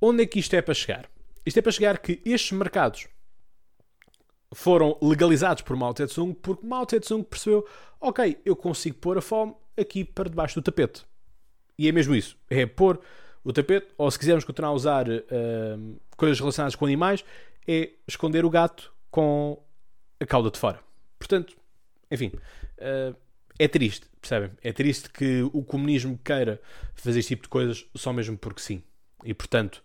onde 0.00 0.22
é 0.22 0.26
que 0.26 0.38
isto 0.38 0.54
é 0.54 0.60
para 0.60 0.74
chegar? 0.74 1.08
Isto 1.46 1.58
é 1.58 1.62
para 1.62 1.72
chegar 1.72 1.98
que 1.98 2.20
estes 2.24 2.52
mercados 2.52 3.08
foram 4.52 4.98
legalizados 5.00 5.62
por 5.62 5.76
Mao 5.76 5.94
Tse-tung 5.94 6.34
porque 6.34 6.66
Mao 6.66 6.84
Tse-tung 6.84 7.22
percebeu, 7.22 7.66
ok, 8.00 8.38
eu 8.44 8.56
consigo 8.56 8.96
pôr 8.98 9.16
a 9.16 9.22
fome 9.22 9.54
aqui 9.76 10.04
para 10.04 10.28
debaixo 10.28 10.60
do 10.60 10.64
tapete. 10.64 11.04
E 11.78 11.88
é 11.88 11.92
mesmo 11.92 12.14
isso. 12.14 12.36
É 12.50 12.66
pôr 12.66 13.00
o 13.42 13.52
tapete, 13.52 13.88
ou 13.96 14.10
se 14.10 14.18
quisermos 14.18 14.44
continuar 14.44 14.70
a 14.70 14.74
usar 14.74 15.08
uh, 15.08 16.00
coisas 16.16 16.38
relacionadas 16.38 16.74
com 16.74 16.84
animais, 16.84 17.24
é 17.66 17.90
esconder 18.06 18.44
o 18.44 18.50
gato 18.50 18.92
com 19.10 19.62
a 20.20 20.26
cauda 20.26 20.50
de 20.50 20.58
fora. 20.58 20.80
Portanto, 21.18 21.56
enfim, 22.10 22.32
uh, 22.78 23.16
é 23.58 23.68
triste, 23.68 24.06
percebem? 24.20 24.50
É 24.62 24.72
triste 24.72 25.10
que 25.10 25.42
o 25.52 25.62
comunismo 25.62 26.18
queira 26.24 26.60
fazer 26.94 27.20
este 27.20 27.30
tipo 27.30 27.42
de 27.44 27.48
coisas 27.48 27.86
só 27.94 28.12
mesmo 28.12 28.36
porque 28.36 28.60
sim. 28.60 28.82
E 29.24 29.34
portanto, 29.34 29.82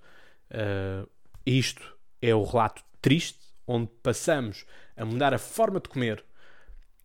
uh, 0.52 1.10
isto 1.46 1.96
é 2.22 2.34
o 2.34 2.44
relato 2.44 2.84
triste 3.02 3.40
onde 3.68 3.90
passamos 4.02 4.66
a 4.96 5.06
mudar 5.06 5.34
a 5.34 5.38
forma 5.38 5.80
de 5.80 5.90
comer. 5.90 6.24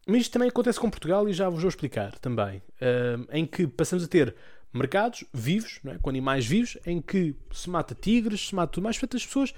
Mas 0.07 0.23
isto 0.23 0.33
também 0.33 0.49
acontece 0.49 0.81
com 0.81 0.91
Portugal 0.91 1.29
e 1.29 1.33
já 1.33 1.49
vos 1.49 1.61
vou 1.61 1.69
explicar 1.69 2.19
também. 2.19 2.59
Uh, 2.81 3.27
em 3.31 3.47
que 3.47 3.67
passamos 3.67 4.05
a 4.05 4.09
ter 4.09 4.35
mercados 4.73 5.25
vivos, 5.33 5.81
é? 5.87 5.99
com 5.99 6.09
animais 6.09 6.47
vivos, 6.47 6.79
em 6.87 7.01
que 7.01 7.35
se 7.53 7.69
mata 7.69 7.95
tigres, 7.95 8.49
se 8.49 8.55
mata 8.55 8.73
tudo 8.73 8.85
mais, 8.85 8.97
portanto 8.97 9.17
as 9.17 9.27
pessoas 9.27 9.55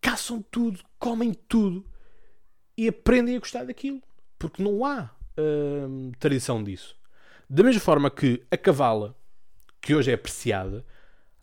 caçam 0.00 0.40
tudo, 0.40 0.80
comem 0.98 1.34
tudo 1.34 1.84
e 2.78 2.86
aprendem 2.86 3.36
a 3.36 3.40
gostar 3.40 3.64
daquilo. 3.64 4.00
Porque 4.38 4.62
não 4.62 4.86
há 4.86 5.10
uh, 5.36 6.12
tradição 6.20 6.62
disso. 6.62 6.96
Da 7.50 7.64
mesma 7.64 7.80
forma 7.80 8.08
que 8.08 8.44
a 8.52 8.56
cavala, 8.56 9.16
que 9.80 9.96
hoje 9.96 10.12
é 10.12 10.14
apreciada, 10.14 10.86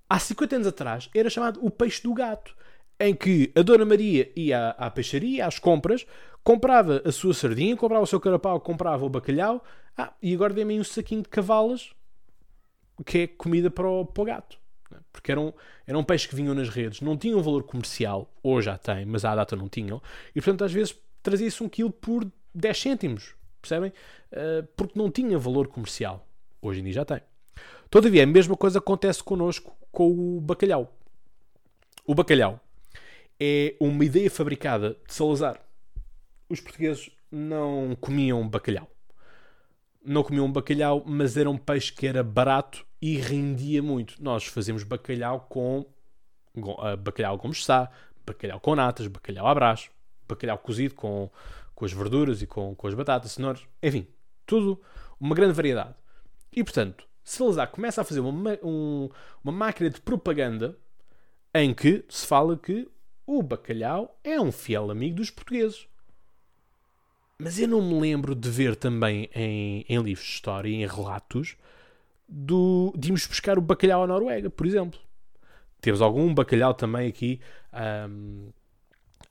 há 0.09 0.17
50 0.17 0.55
anos 0.55 0.67
atrás 0.67 1.09
era 1.13 1.29
chamado 1.29 1.59
o 1.63 1.69
peixe 1.69 2.01
do 2.01 2.13
gato, 2.13 2.55
em 2.97 3.13
que 3.13 3.51
a 3.53 3.61
Dona 3.61 3.83
Maria 3.83 4.31
ia 4.33 4.69
à, 4.69 4.87
à 4.87 4.89
peixaria, 4.89 5.45
às 5.45 5.59
compras, 5.59 6.07
comprava 6.41 7.01
a 7.03 7.11
sua 7.11 7.33
sardinha, 7.33 7.75
comprava 7.75 8.03
o 8.03 8.07
seu 8.07 8.19
carapau, 8.19 8.61
comprava 8.61 9.03
o 9.03 9.09
bacalhau, 9.09 9.61
ah, 9.97 10.13
e 10.21 10.33
agora 10.33 10.53
dê-me 10.53 10.79
um 10.79 10.83
saquinho 10.83 11.21
de 11.21 11.27
cavalas, 11.27 11.91
que 13.05 13.17
é 13.17 13.27
comida 13.27 13.69
para 13.69 13.89
o, 13.89 14.05
para 14.05 14.21
o 14.21 14.25
gato. 14.25 14.57
Porque 15.11 15.31
eram, 15.31 15.53
eram 15.85 16.03
peixes 16.03 16.27
que 16.27 16.35
vinham 16.35 16.53
nas 16.53 16.69
redes, 16.69 17.01
não 17.01 17.17
tinham 17.17 17.41
valor 17.41 17.63
comercial, 17.63 18.31
hoje 18.41 18.65
já 18.65 18.77
tem, 18.77 19.05
mas 19.05 19.25
à 19.25 19.35
data 19.35 19.55
não 19.55 19.67
tinham, 19.67 20.01
e 20.29 20.39
portanto 20.39 20.63
às 20.63 20.71
vezes 20.71 20.95
trazia-se 21.25 21.61
um 21.63 21.67
quilo 21.67 21.91
por 21.91 22.25
10 22.53 22.79
cêntimos, 22.79 23.33
percebem? 23.59 23.91
Uh, 24.31 24.65
porque 24.77 24.97
não 24.97 25.09
tinha 25.11 25.37
valor 25.37 25.67
comercial. 25.67 26.25
Hoje 26.61 26.79
em 26.79 26.83
dia 26.83 26.93
já 26.93 27.05
tem. 27.05 27.19
Todavia, 27.89 28.23
a 28.23 28.27
mesma 28.27 28.55
coisa 28.55 28.79
acontece 28.79 29.23
connosco 29.23 29.75
com 29.91 30.37
o 30.37 30.39
bacalhau. 30.39 30.95
O 32.05 32.13
bacalhau 32.13 32.59
é 33.39 33.75
uma 33.79 34.05
ideia 34.05 34.29
fabricada 34.29 34.97
de 35.07 35.13
Salazar. 35.13 35.59
Os 36.47 36.61
portugueses 36.61 37.09
não 37.31 37.97
comiam 37.99 38.47
bacalhau. 38.47 38.87
Não 40.03 40.23
comiam 40.23 40.51
bacalhau, 40.51 41.03
mas 41.05 41.35
era 41.35 41.49
um 41.49 41.57
peixe 41.57 41.91
que 41.91 42.05
era 42.05 42.23
barato 42.23 42.85
e 43.01 43.17
rendia 43.17 43.81
muito. 43.81 44.21
Nós 44.21 44.45
fazemos 44.45 44.83
bacalhau 44.83 45.47
com 45.49 45.85
uh, 46.55 46.97
bacalhau 46.97 47.39
com 47.39 47.47
mexá, 47.47 47.89
bacalhau 48.25 48.59
com 48.59 48.75
natas, 48.75 49.07
bacalhau 49.07 49.47
à 49.47 49.55
brás, 49.55 49.89
bacalhau 50.27 50.57
cozido 50.57 50.93
com 50.95 51.29
com 51.75 51.85
as 51.85 51.91
verduras 51.91 52.41
e 52.41 52.47
com, 52.47 52.73
com 52.73 52.87
as 52.87 52.93
batatas, 52.93 53.33
cenouras, 53.33 53.61
enfim, 53.83 54.07
tudo, 54.45 54.81
uma 55.19 55.35
grande 55.35 55.53
variedade. 55.53 55.93
E 56.51 56.63
portanto, 56.63 57.05
Salazar 57.23 57.69
começa 57.69 58.01
a 58.01 58.03
fazer 58.03 58.21
uma, 58.21 58.57
um, 58.63 59.09
uma 59.43 59.51
máquina 59.51 59.89
de 59.89 59.99
propaganda 59.99 60.77
em 61.53 61.73
que 61.73 62.05
se 62.07 62.25
fala 62.25 62.57
que 62.57 62.87
o 63.27 63.43
bacalhau 63.43 64.17
é 64.23 64.39
um 64.39 64.51
fiel 64.51 64.89
amigo 64.89 65.17
dos 65.17 65.29
portugueses. 65.29 65.87
Mas 67.37 67.59
eu 67.59 67.67
não 67.67 67.81
me 67.81 67.99
lembro 67.99 68.33
de 68.33 68.49
ver 68.49 68.77
também 68.77 69.29
em, 69.35 69.85
em 69.89 70.01
livros 70.01 70.25
de 70.25 70.33
história 70.33 70.69
em 70.69 70.87
relatos 70.87 71.57
do, 72.29 72.93
de 72.97 73.09
irmos 73.09 73.27
buscar 73.27 73.57
o 73.57 73.61
bacalhau 73.61 74.03
à 74.03 74.07
Noruega, 74.07 74.49
por 74.49 74.65
exemplo. 74.65 74.99
Temos 75.81 76.01
algum 76.01 76.33
bacalhau 76.33 76.73
também 76.73 77.09
aqui 77.09 77.41
um, 78.09 78.51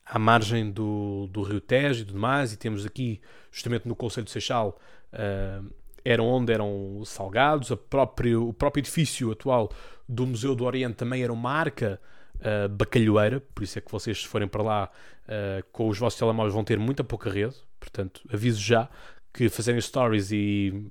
à 0.05 0.19
margem 0.19 0.71
do, 0.71 1.29
do 1.31 1.43
Rio 1.43 1.61
Tejo 1.61 2.03
e 2.03 2.05
tudo 2.05 2.19
mais, 2.19 2.53
e 2.53 2.57
temos 2.57 2.85
aqui, 2.85 3.21
justamente 3.51 3.89
no 3.89 3.97
Conselho 3.97 4.25
de 4.25 4.31
Seixal, 4.31 4.79
uh, 5.13 5.71
eram 6.05 6.27
onde 6.27 6.53
eram 6.53 7.03
salgados, 7.05 7.73
a 7.73 7.77
próprio, 7.77 8.49
o 8.49 8.53
próprio 8.53 8.83
edifício 8.83 9.33
atual 9.33 9.71
do 10.09 10.27
Museu 10.27 10.55
do 10.55 10.65
Oriente 10.65 10.97
também 10.97 11.23
era 11.23 11.33
uma 11.33 11.51
arca 11.51 11.99
uh, 12.37 12.69
bacalhoeira, 12.69 13.41
por 13.55 13.65
isso 13.65 13.79
é 13.79 13.81
que 13.81 13.91
vocês 13.91 14.21
se 14.21 14.29
forem 14.29 14.47
para 14.47 14.63
lá 14.63 14.91
uh, 15.25 15.65
com 15.73 15.89
os 15.89 15.99
vossos 15.99 16.19
telemóveis 16.19 16.53
vão 16.53 16.65
ter 16.65 16.79
muita 16.79 17.03
pouca 17.03 17.31
rede, 17.31 17.57
portanto 17.81 18.21
aviso 18.31 18.61
já 18.61 18.89
que 19.33 19.49
fazerem 19.49 19.81
stories 19.81 20.31
e 20.31 20.87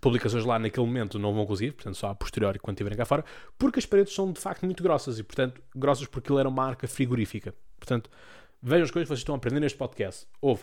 publicações 0.00 0.44
lá 0.44 0.58
naquele 0.58 0.86
momento 0.86 1.18
não 1.18 1.34
vão 1.34 1.44
conseguir, 1.44 1.72
portanto 1.72 1.96
só 1.96 2.08
a 2.08 2.14
posteriori 2.14 2.58
quando 2.58 2.76
estiverem 2.76 2.96
cá 2.96 3.04
fora, 3.04 3.24
porque 3.58 3.78
as 3.78 3.84
paredes 3.84 4.14
são 4.14 4.32
de 4.32 4.40
facto 4.40 4.64
muito 4.64 4.82
grossas 4.82 5.18
e 5.18 5.22
portanto 5.22 5.60
grossas 5.76 6.06
porque 6.06 6.32
ele 6.32 6.40
era 6.40 6.48
uma 6.48 6.64
arca 6.64 6.88
frigorífica. 6.88 7.54
Portanto, 7.82 8.08
vejam 8.62 8.84
as 8.84 8.90
coisas 8.92 9.06
que 9.06 9.08
vocês 9.08 9.20
estão 9.20 9.34
a 9.34 9.38
aprender 9.38 9.58
neste 9.58 9.76
podcast. 9.76 10.26
Ouve. 10.40 10.62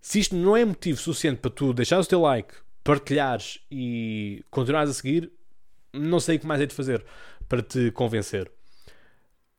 Se 0.00 0.18
isto 0.18 0.34
não 0.34 0.56
é 0.56 0.64
motivo 0.64 0.98
suficiente 0.98 1.38
para 1.38 1.50
tu 1.50 1.74
deixares 1.74 2.06
o 2.06 2.08
teu 2.08 2.22
like, 2.22 2.54
partilhares 2.82 3.60
e 3.70 4.42
continuares 4.50 4.90
a 4.90 4.94
seguir, 4.94 5.30
não 5.92 6.18
sei 6.18 6.36
o 6.36 6.40
que 6.40 6.46
mais 6.46 6.62
é 6.62 6.66
de 6.66 6.74
fazer 6.74 7.04
para 7.48 7.60
te 7.60 7.90
convencer. 7.90 8.50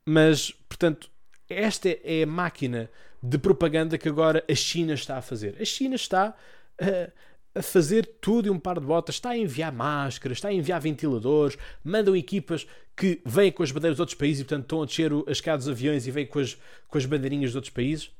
Mas, 0.03 0.51
portanto, 0.67 1.09
esta 1.47 1.89
é 2.03 2.23
a 2.23 2.27
máquina 2.27 2.89
de 3.21 3.37
propaganda 3.37 3.97
que 3.99 4.09
agora 4.09 4.43
a 4.49 4.55
China 4.55 4.93
está 4.93 5.17
a 5.17 5.21
fazer. 5.21 5.55
A 5.59 5.65
China 5.65 5.95
está 5.95 6.35
a, 6.81 7.59
a 7.59 7.61
fazer 7.61 8.17
tudo 8.19 8.47
e 8.47 8.51
um 8.51 8.59
par 8.59 8.79
de 8.79 8.85
botas, 8.85 9.15
está 9.15 9.29
a 9.29 9.37
enviar 9.37 9.71
máscaras, 9.71 10.39
está 10.39 10.47
a 10.47 10.53
enviar 10.53 10.81
ventiladores, 10.81 11.55
mandam 11.83 12.15
equipas 12.15 12.67
que 12.95 13.21
vêm 13.25 13.51
com 13.51 13.63
as 13.63 13.71
bandeiras 13.71 13.97
de 13.97 14.01
outros 14.01 14.17
países 14.17 14.41
e, 14.41 14.43
portanto, 14.45 14.63
estão 14.63 14.81
a 14.81 14.85
descer 14.85 15.11
as 15.27 15.37
escadas 15.37 15.65
dos 15.65 15.73
aviões 15.73 16.07
e 16.07 16.11
vêm 16.11 16.25
com 16.25 16.39
as, 16.39 16.57
com 16.87 16.97
as 16.97 17.05
bandeirinhas 17.05 17.51
de 17.51 17.57
outros 17.57 17.73
países. 17.73 18.11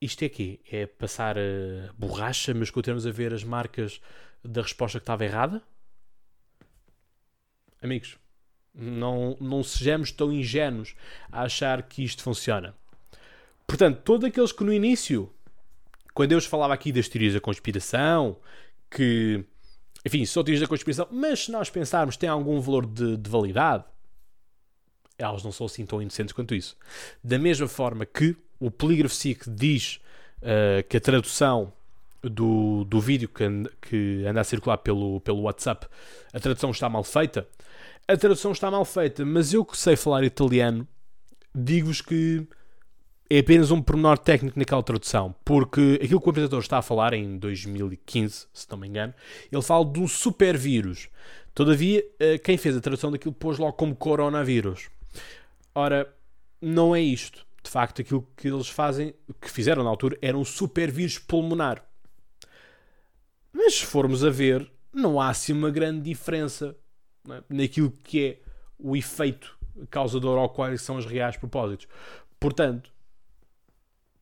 Isto 0.00 0.24
é 0.24 0.28
quê? 0.28 0.60
É 0.70 0.86
passar 0.86 1.36
a 1.36 1.92
borracha, 1.98 2.54
mas 2.54 2.70
continuamos 2.70 3.06
a 3.06 3.10
ver 3.10 3.34
as 3.34 3.44
marcas 3.44 4.00
da 4.44 4.62
resposta 4.62 4.98
que 4.98 5.02
estava 5.02 5.24
errada? 5.24 5.62
Amigos, 7.82 8.16
não, 8.74 9.36
não 9.40 9.62
sejamos 9.62 10.12
tão 10.12 10.32
ingênuos 10.32 10.94
a 11.30 11.42
achar 11.42 11.82
que 11.82 12.02
isto 12.02 12.22
funciona. 12.22 12.74
Portanto, 13.66 14.00
todos 14.02 14.26
aqueles 14.28 14.52
que 14.52 14.64
no 14.64 14.72
início 14.72 15.32
quando 16.18 16.32
eu 16.32 16.40
vos 16.40 16.46
falava 16.46 16.74
aqui 16.74 16.90
das 16.90 17.08
teorias 17.08 17.34
da 17.34 17.40
conspiração, 17.40 18.36
que, 18.90 19.44
enfim, 20.04 20.24
são 20.24 20.44
teorias 20.44 20.60
da 20.60 20.68
conspiração, 20.68 21.08
mas 21.10 21.44
se 21.44 21.50
nós 21.50 21.70
pensarmos 21.70 22.16
tem 22.16 22.28
algum 22.28 22.60
valor 22.60 22.86
de, 22.86 23.16
de 23.16 23.30
validade, 23.30 23.84
elas 25.18 25.42
não 25.42 25.50
são 25.50 25.66
assim 25.66 25.84
tão 25.84 26.00
inocentes 26.00 26.32
quanto 26.32 26.54
isso. 26.54 26.76
Da 27.22 27.38
mesma 27.38 27.66
forma 27.66 28.06
que 28.06 28.36
o 28.60 28.70
Polígrafo 28.70 29.14
SIC 29.14 29.48
diz 29.48 30.00
uh, 30.38 30.86
que 30.88 30.96
a 30.96 31.00
tradução 31.00 31.72
do, 32.22 32.84
do 32.84 33.00
vídeo 33.00 33.28
que 33.28 33.44
anda, 33.44 33.70
que 33.80 34.24
anda 34.26 34.40
a 34.40 34.44
circular 34.44 34.78
pelo, 34.78 35.20
pelo 35.20 35.42
WhatsApp, 35.42 35.86
a 36.32 36.40
tradução 36.40 36.70
está 36.70 36.88
mal 36.88 37.02
feita. 37.02 37.46
A 38.06 38.16
tradução 38.16 38.52
está 38.52 38.70
mal 38.70 38.84
feita, 38.84 39.24
mas 39.24 39.52
eu 39.52 39.64
que 39.64 39.76
sei 39.76 39.96
falar 39.96 40.24
italiano, 40.24 40.86
digo-vos 41.54 42.00
que 42.00 42.46
é 43.30 43.40
apenas 43.40 43.70
um 43.70 43.82
pormenor 43.82 44.18
técnico 44.18 44.58
naquela 44.58 44.82
tradução, 44.82 45.34
porque 45.44 46.00
aquilo 46.02 46.20
que 46.20 46.26
o 46.26 46.30
apresentador 46.30 46.60
está 46.60 46.78
a 46.78 46.82
falar 46.82 47.12
em 47.12 47.36
2015, 47.38 48.46
se 48.52 48.66
não 48.70 48.78
me 48.78 48.88
engano, 48.88 49.12
ele 49.52 49.62
fala 49.62 49.84
de 49.84 50.00
um 50.00 50.08
super 50.08 50.56
vírus. 50.56 51.08
Todavia, 51.54 52.02
eh, 52.18 52.38
quem 52.38 52.56
fez 52.56 52.76
a 52.76 52.80
tradução 52.80 53.10
daquilo 53.10 53.34
pôs 53.34 53.58
logo 53.58 53.74
como 53.74 53.94
coronavírus. 53.94 54.88
Ora, 55.74 56.12
não 56.60 56.94
é 56.94 57.00
isto. 57.00 57.46
De 57.62 57.70
facto, 57.70 58.00
aquilo 58.00 58.26
que 58.36 58.48
eles 58.48 58.68
fazem, 58.68 59.14
que 59.40 59.50
fizeram 59.50 59.84
na 59.84 59.90
altura, 59.90 60.16
era 60.22 60.38
um 60.38 60.44
super 60.44 60.90
vírus 60.90 61.18
pulmonar. 61.18 61.84
Mas 63.52 63.74
se 63.74 63.86
formos 63.86 64.24
a 64.24 64.30
ver, 64.30 64.70
não 64.92 65.20
há 65.20 65.28
assim 65.28 65.52
uma 65.52 65.70
grande 65.70 66.02
diferença 66.02 66.76
é? 67.28 67.42
naquilo 67.48 67.90
que 67.90 68.24
é 68.24 68.38
o 68.78 68.96
efeito 68.96 69.58
causador 69.90 70.38
ao 70.38 70.48
qual 70.48 70.76
são 70.78 70.96
os 70.96 71.04
reais 71.04 71.36
propósitos. 71.36 71.86
Portanto, 72.40 72.90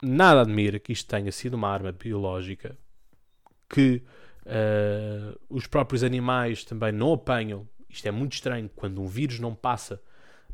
nada 0.03 0.43
admira 0.43 0.79
que 0.79 0.93
isto 0.93 1.09
tenha 1.09 1.33
sido 1.33 1.55
uma 1.55 1.69
arma 1.69 1.93
biológica 1.93 2.77
que 3.69 4.03
uh, 4.47 5.39
os 5.49 5.67
próprios 5.67 6.05
animais 6.05 6.65
também 6.65 6.93
não 6.93 7.13
apanham. 7.13 7.69
Isto 7.89 8.07
é 8.07 8.11
muito 8.11 8.35
estranho 8.35 8.71
quando 8.75 9.01
um 9.01 9.07
vírus 9.07 9.41
não 9.41 9.55
passa 9.55 10.01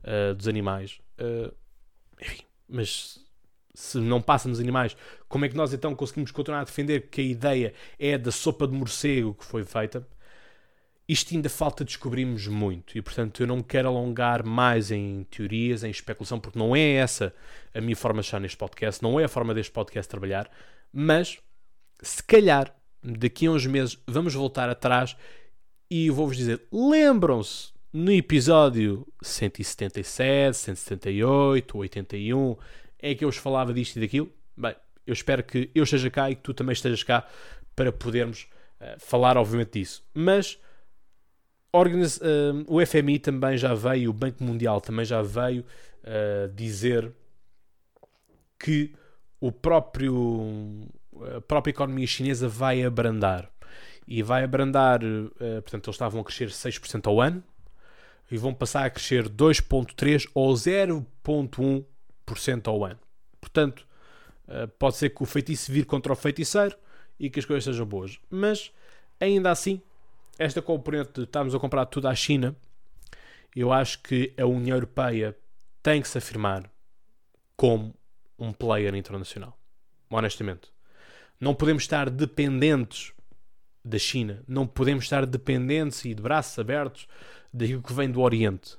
uh, 0.05 0.35
dos 0.35 0.49
animais. 0.49 1.01
Uh, 1.19 1.53
enfim, 2.21 2.43
mas 2.69 3.21
se 3.75 3.99
não 3.99 4.21
passa 4.21 4.49
nos 4.49 4.61
animais, 4.61 4.97
como 5.29 5.45
é 5.45 5.49
que 5.49 5.57
nós 5.57 5.73
então 5.73 5.95
conseguimos 5.95 6.31
continuar 6.31 6.61
a 6.61 6.65
defender 6.65 7.09
que 7.09 7.21
a 7.21 7.25
ideia 7.25 7.75
é 7.99 8.19
da 8.19 8.31
sopa 8.31 8.67
de 8.67 8.75
morcego 8.75 9.35
que 9.35 9.45
foi 9.45 9.65
feita? 9.65 10.07
Isto 11.09 11.35
ainda 11.35 11.49
falta 11.49 11.85
descobrirmos 11.85 12.47
muito 12.47 12.97
e, 12.97 13.03
portanto, 13.03 13.43
eu 13.43 13.47
não 13.47 13.59
me 13.59 13.65
quero 13.65 13.89
alongar 13.89 14.45
mais 14.45 14.91
em 14.91 15.25
teorias, 15.31 15.83
em 15.85 15.91
especulação, 15.91 16.39
porque 16.39 16.59
não 16.59 16.75
é 16.75 16.93
essa 16.93 17.35
a 17.75 17.81
minha 17.81 17.97
forma 17.97 18.21
de 18.21 18.27
estar 18.27 18.41
neste 18.41 18.57
podcast, 18.57 19.03
não 19.03 19.19
é 19.19 19.25
a 19.25 19.29
forma 19.29 19.53
deste 19.53 19.73
podcast 19.73 20.09
trabalhar, 20.09 20.51
mas 20.93 21.39
se 22.01 22.23
calhar 22.23 22.75
daqui 23.03 23.47
a 23.47 23.51
uns 23.51 23.67
meses 23.67 23.99
vamos 24.07 24.35
voltar 24.35 24.69
atrás 24.69 25.17
E 25.91 26.09
vou-vos 26.09 26.37
dizer, 26.37 26.63
lembram-se 26.73 27.73
no 27.93 28.11
episódio 28.11 29.07
177, 29.21 30.57
178, 30.57 31.77
81, 31.77 32.57
é 32.99 33.15
que 33.15 33.25
eu 33.25 33.29
vos 33.29 33.37
falava 33.37 33.75
disto 33.75 33.97
e 33.97 34.01
daquilo? 34.01 34.33
Bem, 34.57 34.75
eu 35.07 35.13
espero 35.13 35.43
que 35.43 35.71
eu 35.75 35.85
esteja 35.85 36.09
cá 36.09 36.31
e 36.31 36.37
que 36.37 36.43
tu 36.43 36.55
também 36.55 36.73
estejas 36.73 37.03
cá 37.03 37.27
para 37.77 37.93
podermos 37.93 38.49
uh, 38.81 38.99
falar, 38.99 39.37
obviamente, 39.37 39.81
disso. 39.81 40.03
Mas 40.15 40.59
uh, 41.75 42.65
o 42.67 42.85
FMI 42.85 43.19
também 43.19 43.57
já 43.57 43.73
veio, 43.75 44.11
o 44.11 44.13
Banco 44.13 44.45
Mundial 44.45 44.81
também 44.81 45.05
já 45.05 45.23
veio 45.23 45.65
uh, 46.05 46.53
dizer 46.55 47.13
que 48.59 48.95
o 49.41 49.51
próprio, 49.51 50.87
a 51.37 51.41
própria 51.41 51.73
economia 51.73 52.07
chinesa 52.07 52.49
vai 52.49 52.85
abrandar. 52.85 53.51
E 54.07 54.23
vai 54.23 54.45
abrandar, 54.45 55.01
portanto, 55.63 55.87
eles 55.87 55.95
estavam 55.95 56.21
a 56.21 56.25
crescer 56.25 56.49
6% 56.49 57.07
ao 57.07 57.21
ano, 57.21 57.43
e 58.31 58.39
vão 58.39 58.55
passar 58.55 58.87
a 58.87 58.91
crescer 58.91 59.29
2,3% 59.29 60.31
ou 60.35 60.55
0,1% 60.55 62.69
ao 62.69 62.85
ano. 62.85 63.01
Portanto, 63.41 63.85
eh, 64.49 64.67
pode 64.79 64.97
ser 64.97 65.11
que 65.11 65.23
o 65.23 65.27
feitiço 65.27 65.71
vire 65.71 65.85
contra 65.85 66.13
o 66.13 66.17
feiticeiro 66.17 66.75
e 67.19 67.29
que 67.29 67.39
as 67.39 67.45
coisas 67.45 67.65
sejam 67.65 67.85
boas. 67.85 68.19
Mas, 68.31 68.73
ainda 69.21 69.51
assim, 69.51 69.83
esta 70.39 70.63
componente 70.63 71.13
de 71.15 71.23
estarmos 71.23 71.55
a 71.55 71.59
comprar 71.59 71.87
tudo 71.87 72.09
à 72.09 72.15
China, 72.15 72.57
eu 73.55 73.73
acho 73.73 74.01
que 74.03 74.33
a 74.39 74.47
União 74.47 74.77
Europeia 74.77 75.37
tem 75.83 76.01
que 76.01 76.09
se 76.09 76.19
afirmar 76.19 76.71
como 77.57 77.95
um 78.39 78.53
player 78.53 78.95
internacional. 78.95 79.57
Honestamente. 80.11 80.71
Não 81.41 81.55
podemos 81.55 81.83
estar 81.83 82.09
dependentes 82.09 83.13
da 83.85 83.99
China. 83.99 84.43
Não 84.47 84.67
podemos 84.67 85.05
estar 85.05 85.27
dependentes 85.27 86.05
e 86.05 86.15
de 86.15 86.23
braços 86.23 86.59
abertos 86.59 87.07
daquilo 87.53 87.83
que 87.83 87.93
vem 87.93 88.11
do 88.11 88.21
Oriente. 88.21 88.77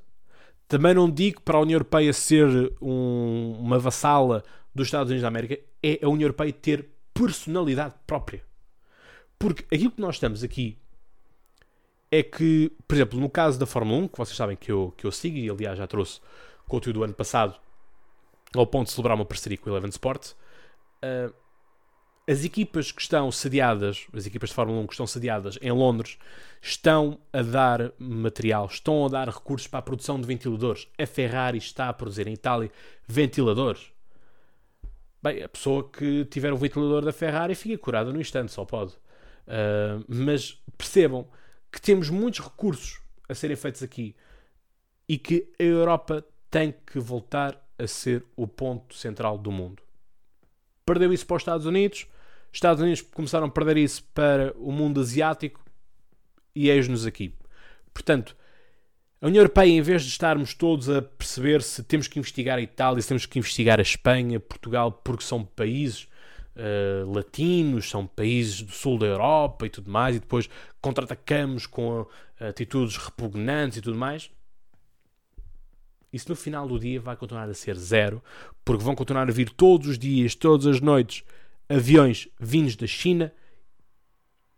Também 0.67 0.93
não 0.93 1.09
digo 1.09 1.41
para 1.41 1.57
a 1.57 1.61
União 1.61 1.75
Europeia 1.75 2.13
ser 2.13 2.47
um, 2.81 3.57
uma 3.59 3.77
vassala 3.77 4.43
dos 4.73 4.87
Estados 4.87 5.09
Unidos 5.11 5.21
da 5.21 5.27
América, 5.27 5.59
é 5.83 5.99
a 6.01 6.09
União 6.09 6.25
Europeia 6.25 6.51
ter 6.51 6.89
personalidade 7.13 7.95
própria. 8.07 8.43
Porque 9.37 9.63
aquilo 9.75 9.91
que 9.91 10.01
nós 10.01 10.15
estamos 10.15 10.43
aqui 10.43 10.79
é 12.13 12.21
que, 12.21 12.71
por 12.87 12.93
exemplo, 12.93 13.19
no 13.19 13.27
caso 13.27 13.57
da 13.57 13.65
Fórmula 13.65 14.03
1, 14.03 14.07
que 14.09 14.17
vocês 14.19 14.37
sabem 14.37 14.55
que 14.55 14.71
eu, 14.71 14.93
que 14.95 15.03
eu 15.03 15.11
sigo, 15.11 15.35
e 15.35 15.49
aliás 15.49 15.79
já 15.79 15.87
trouxe 15.87 16.21
conteúdo 16.67 16.99
do 16.99 17.03
ano 17.03 17.13
passado, 17.15 17.59
ao 18.55 18.67
ponto 18.67 18.85
de 18.85 18.93
celebrar 18.93 19.15
uma 19.15 19.25
parceria 19.25 19.57
com 19.57 19.67
o 19.67 19.73
Eleven 19.73 19.89
Sports, 19.89 20.35
uh, 21.03 21.33
as 22.29 22.45
equipas 22.45 22.91
que 22.91 23.01
estão 23.01 23.31
sediadas, 23.31 24.05
as 24.13 24.27
equipas 24.27 24.51
de 24.51 24.55
Fórmula 24.55 24.79
1 24.81 24.85
que 24.87 24.93
estão 24.93 25.07
sediadas 25.07 25.57
em 25.59 25.71
Londres, 25.71 26.19
estão 26.61 27.17
a 27.33 27.41
dar 27.41 27.91
material, 27.97 28.67
estão 28.67 29.07
a 29.07 29.09
dar 29.09 29.27
recursos 29.27 29.67
para 29.67 29.79
a 29.79 29.81
produção 29.81 30.21
de 30.21 30.27
ventiladores. 30.27 30.87
A 30.99 31.07
Ferrari 31.07 31.57
está 31.57 31.89
a 31.89 31.93
produzir 31.93 32.27
em 32.27 32.33
Itália 32.33 32.69
ventiladores. 33.07 33.91
Bem, 35.21 35.41
a 35.41 35.49
pessoa 35.49 35.89
que 35.89 36.25
tiver 36.25 36.53
um 36.53 36.57
ventilador 36.57 37.03
da 37.03 37.11
Ferrari 37.11 37.55
fica 37.55 37.75
curada 37.79 38.13
no 38.13 38.21
instante, 38.21 38.51
só 38.51 38.63
pode. 38.65 38.91
Uh, 39.47 40.05
mas 40.07 40.61
percebam 40.77 41.27
que 41.73 41.81
temos 41.81 42.11
muitos 42.11 42.39
recursos 42.39 43.01
a 43.27 43.33
serem 43.33 43.57
feitos 43.57 43.81
aqui 43.81 44.15
e 45.09 45.17
que 45.17 45.51
a 45.59 45.63
Europa 45.63 46.23
tem 46.49 46.73
que 46.85 46.99
voltar 46.99 47.59
a 47.79 47.87
ser 47.87 48.23
o 48.35 48.47
ponto 48.47 48.95
central 48.95 49.39
do 49.39 49.51
mundo. 49.51 49.81
Perdeu 50.85 51.11
isso 51.11 51.25
para 51.25 51.37
os 51.37 51.41
Estados 51.41 51.65
Unidos, 51.65 52.05
Estados 52.51 52.79
Unidos 52.79 53.01
começaram 53.01 53.47
a 53.47 53.49
perder 53.49 53.77
isso 53.77 54.03
para 54.13 54.53
o 54.57 54.71
mundo 54.71 55.01
asiático 55.01 55.59
e 56.55 56.69
eis-nos 56.69 57.07
aqui. 57.07 57.33
Portanto, 57.91 58.37
a 59.19 59.25
União 59.25 59.41
Europeia, 59.41 59.71
em 59.71 59.81
vez 59.81 60.03
de 60.03 60.09
estarmos 60.09 60.53
todos 60.53 60.87
a 60.89 61.01
perceber 61.01 61.63
se 61.63 61.81
temos 61.81 62.07
que 62.07 62.19
investigar 62.19 62.59
a 62.59 62.61
Itália, 62.61 63.01
se 63.01 63.07
temos 63.07 63.25
que 63.25 63.39
investigar 63.39 63.79
a 63.79 63.81
Espanha, 63.81 64.39
Portugal, 64.39 64.91
porque 64.91 65.23
são 65.23 65.43
países 65.43 66.07
uh, 66.55 67.11
latinos, 67.11 67.89
são 67.89 68.05
países 68.07 68.61
do 68.61 68.71
sul 68.71 68.97
da 68.97 69.05
Europa 69.05 69.65
e 69.65 69.69
tudo 69.69 69.89
mais, 69.89 70.15
e 70.15 70.19
depois 70.19 70.49
contra-atacamos 70.81 71.65
com 71.65 72.05
atitudes 72.39 72.97
repugnantes 72.97 73.77
e 73.77 73.81
tudo 73.81 73.97
mais, 73.97 74.29
isso 76.13 76.29
no 76.29 76.35
final 76.35 76.67
do 76.67 76.79
dia 76.79 77.01
vai 77.01 77.15
continuar 77.15 77.49
a 77.49 77.53
ser 77.55 77.75
zero, 77.75 78.23
porque 78.63 78.83
vão 78.83 78.93
continuar 78.93 79.27
a 79.27 79.31
vir 79.31 79.49
todos 79.49 79.87
os 79.87 79.97
dias, 79.97 80.35
todas 80.35 80.67
as 80.67 80.79
noites, 80.79 81.23
aviões 81.67 82.27
vindos 82.39 82.75
da 82.75 82.85
China 82.85 83.33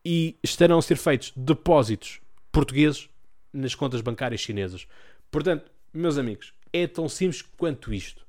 e 0.04 0.38
estarão 0.44 0.78
a 0.78 0.82
ser 0.82 0.98
feitos 0.98 1.32
depósitos 1.36 2.20
portugueses 2.52 3.10
nas 3.54 3.74
contas 3.74 4.02
bancárias 4.02 4.42
chinesas. 4.42 4.86
Portanto, 5.32 5.72
meus 5.94 6.18
amigos, 6.18 6.54
é 6.74 6.86
tão 6.88 7.08
simples 7.08 7.42
quanto 7.42 7.94
isto. 7.94 8.26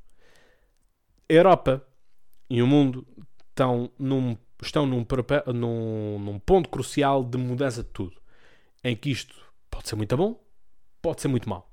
A 1.29 1.33
Europa 1.33 1.85
e 2.49 2.63
o 2.63 2.67
mundo 2.67 3.05
estão 3.57 3.91
num, 3.99 4.37
estão 4.63 4.87
num, 4.87 5.07
num, 5.55 6.19
num 6.19 6.39
ponto 6.39 6.69
crucial 6.69 7.25
de 7.25 7.39
mudança 7.39 7.83
de 7.83 7.89
tudo. 7.89 8.21
Em 8.85 8.95
que 8.95 9.11
isto 9.11 9.35
pode 9.71 9.89
ser 9.89 9.97
muito 9.97 10.15
bom, 10.15 10.39
pode 11.01 11.23
ser 11.23 11.29
muito 11.29 11.49
mau. 11.49 11.73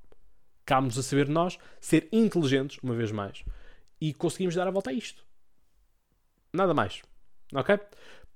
Cabe-nos 0.65 0.97
a 0.97 1.03
saber 1.03 1.27
nós 1.27 1.59
ser 1.81 2.07
inteligentes, 2.11 2.79
uma 2.81 2.95
vez 2.95 3.11
mais, 3.11 3.43
e 3.99 4.13
conseguimos 4.13 4.55
dar 4.55 4.65
a 4.65 4.71
volta 4.71 4.91
a 4.91 4.93
isto. 4.93 5.25
Nada 6.53 6.73
mais. 6.73 7.01
Ok? 7.53 7.77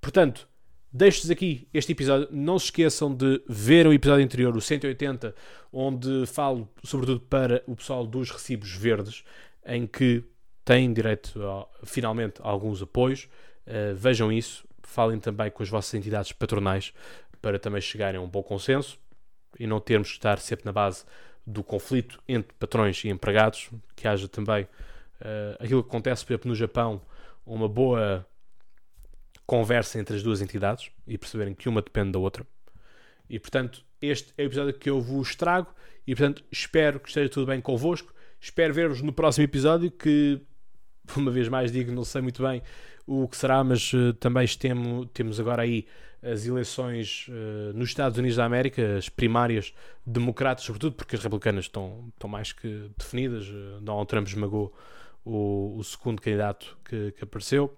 Portanto, 0.02 0.48
deixo-vos 0.92 1.32
aqui 1.32 1.70
este 1.74 1.94
episódio. 1.94 2.28
Não 2.30 2.60
se 2.60 2.66
esqueçam 2.66 3.16
de 3.16 3.42
ver 3.48 3.88
o 3.88 3.94
episódio 3.94 4.26
anterior, 4.26 4.56
o 4.56 4.62
180, 4.62 5.34
onde 5.72 6.26
falo 6.26 6.70
sobretudo 6.84 7.22
para 7.22 7.64
o 7.66 7.76
pessoal 7.78 8.06
dos 8.06 8.30
recibos 8.30 8.74
verdes, 8.74 9.24
em 9.66 9.88
que 9.88 10.24
têm 10.68 10.92
direito 10.92 11.42
a, 11.42 11.66
finalmente 11.86 12.42
a 12.42 12.48
alguns 12.50 12.82
apoios. 12.82 13.30
Uh, 13.66 13.96
vejam 13.96 14.30
isso. 14.30 14.68
Falem 14.84 15.18
também 15.18 15.50
com 15.50 15.64
as 15.64 15.70
vossas 15.70 15.94
entidades 15.94 16.34
patronais 16.34 16.94
para 17.42 17.58
também 17.58 17.80
chegarem 17.80 18.20
a 18.20 18.24
um 18.24 18.28
bom 18.28 18.44
consenso 18.44 19.00
e 19.58 19.66
não 19.66 19.80
termos 19.80 20.10
que 20.10 20.16
estar 20.16 20.40
sempre 20.40 20.66
na 20.66 20.74
base 20.74 21.06
do 21.46 21.64
conflito 21.64 22.22
entre 22.28 22.54
patrões 22.60 23.02
e 23.06 23.10
empregados, 23.10 23.70
que 23.96 24.06
haja 24.08 24.28
também 24.28 24.64
uh, 24.64 25.56
aquilo 25.60 25.82
que 25.82 25.90
acontece, 25.90 26.26
por 26.26 26.34
exemplo, 26.34 26.50
no 26.50 26.56
Japão, 26.56 27.02
uma 27.46 27.70
boa 27.70 28.28
conversa 29.46 29.98
entre 29.98 30.18
as 30.18 30.24
duas 30.24 30.42
entidades 30.42 30.92
e 31.08 31.18
perceberem 31.18 31.54
que 31.54 31.70
uma 31.70 31.82
depende 31.82 32.12
da 32.12 32.20
outra. 32.20 32.46
E 33.30 33.40
portanto, 33.40 33.86
este 34.02 34.34
é 34.38 34.44
o 34.44 34.46
episódio 34.48 34.74
que 34.74 34.90
eu 34.90 35.00
vos 35.00 35.34
trago 35.36 35.74
e 36.06 36.14
portanto 36.14 36.44
espero 36.52 37.00
que 37.00 37.08
esteja 37.08 37.30
tudo 37.30 37.46
bem 37.46 37.62
convosco. 37.62 38.14
Espero 38.40 38.74
ver-vos 38.74 39.02
no 39.02 39.12
próximo 39.12 39.46
episódio 39.46 39.90
que, 39.90 40.42
uma 41.16 41.32
vez 41.32 41.48
mais 41.48 41.72
digo, 41.72 41.92
não 41.92 42.04
sei 42.04 42.22
muito 42.22 42.44
bem 42.44 42.62
o 43.08 43.26
que 43.26 43.38
será, 43.38 43.64
mas 43.64 43.94
uh, 43.94 44.14
também 44.14 44.46
temo, 44.48 45.06
temos 45.06 45.40
agora 45.40 45.62
aí 45.62 45.88
as 46.22 46.46
eleições 46.46 47.28
uh, 47.30 47.74
nos 47.74 47.90
Estados 47.90 48.18
Unidos 48.18 48.36
da 48.36 48.44
América, 48.44 48.98
as 48.98 49.08
primárias 49.08 49.74
democratas, 50.06 50.66
sobretudo 50.66 50.94
porque 50.94 51.16
as 51.16 51.24
republicanas 51.24 51.66
estão, 51.66 52.10
estão 52.14 52.30
mais 52.30 52.52
que 52.52 52.92
definidas. 52.98 53.48
Uh, 53.48 53.80
Donald 53.80 54.08
Trump 54.08 54.28
esmagou 54.28 54.76
o, 55.24 55.78
o 55.78 55.84
segundo 55.86 56.22
candidato 56.22 56.78
que, 56.84 57.14
que, 57.14 57.24
apareceu. 57.24 57.74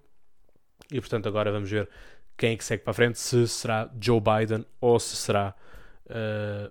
E 0.90 1.00
portanto, 1.00 1.28
agora 1.28 1.52
vamos 1.52 1.70
ver 1.70 1.88
quem 2.36 2.54
é 2.54 2.56
que 2.56 2.64
segue 2.64 2.82
para 2.82 2.90
a 2.90 2.94
frente: 2.94 3.20
se 3.20 3.46
será 3.46 3.88
Joe 4.00 4.20
Biden 4.20 4.66
ou 4.80 4.98
se 4.98 5.14
será 5.14 5.54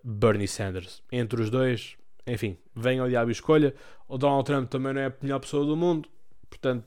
Bernie 0.03 0.49
Sanders. 0.49 1.01
Entre 1.09 1.41
os 1.41 1.49
dois, 1.49 1.95
enfim, 2.27 2.57
venha 2.75 3.01
ao 3.01 3.07
diabo 3.07 3.31
e 3.31 3.31
escolha. 3.31 3.73
O 4.05 4.17
Donald 4.17 4.43
Trump 4.43 4.69
também 4.69 4.91
não 4.91 4.99
é 4.99 5.05
a 5.05 5.13
melhor 5.21 5.39
pessoa 5.39 5.65
do 5.65 5.77
mundo, 5.77 6.09
portanto, 6.49 6.85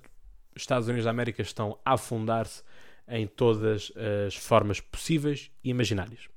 os 0.55 0.63
Estados 0.63 0.89
Unidos 0.89 1.05
da 1.05 1.11
América 1.11 1.43
estão 1.43 1.79
a 1.85 1.95
afundar-se 1.95 2.63
em 3.09 3.27
todas 3.27 3.93
as 4.27 4.35
formas 4.35 4.81
possíveis 4.81 5.51
e 5.63 5.71
imaginárias. 5.71 6.29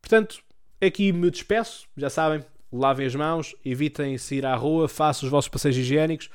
Portanto, 0.00 0.42
aqui 0.80 1.12
me 1.12 1.30
despeço, 1.30 1.86
já 1.96 2.08
sabem, 2.08 2.44
lavem 2.72 3.06
as 3.06 3.14
mãos, 3.14 3.54
evitem 3.64 4.16
sair 4.16 4.46
à 4.46 4.54
rua, 4.54 4.88
façam 4.88 5.26
os 5.26 5.30
vossos 5.30 5.48
passeios 5.48 5.76
higiênicos, 5.76 6.30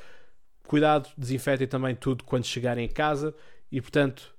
Cuidado, 0.67 1.09
desinfetem 1.17 1.67
também 1.67 1.95
tudo 1.95 2.23
quando 2.23 2.45
chegarem 2.45 2.85
a 2.85 2.89
casa 2.89 3.35
e, 3.71 3.81
portanto, 3.81 4.33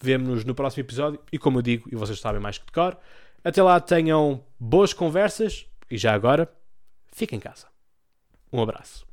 vemo-nos 0.00 0.44
no 0.44 0.54
próximo 0.54 0.82
episódio. 0.82 1.20
E 1.32 1.38
como 1.38 1.58
eu 1.58 1.62
digo, 1.62 1.88
e 1.90 1.96
vocês 1.96 2.20
sabem 2.20 2.40
mais 2.40 2.58
que 2.58 2.66
de 2.66 2.72
cor, 2.72 2.96
até 3.42 3.62
lá 3.62 3.80
tenham 3.80 4.42
boas 4.58 4.92
conversas 4.92 5.66
e 5.90 5.98
já 5.98 6.14
agora, 6.14 6.50
fiquem 7.12 7.38
em 7.38 7.40
casa. 7.40 7.66
Um 8.52 8.62
abraço. 8.62 9.09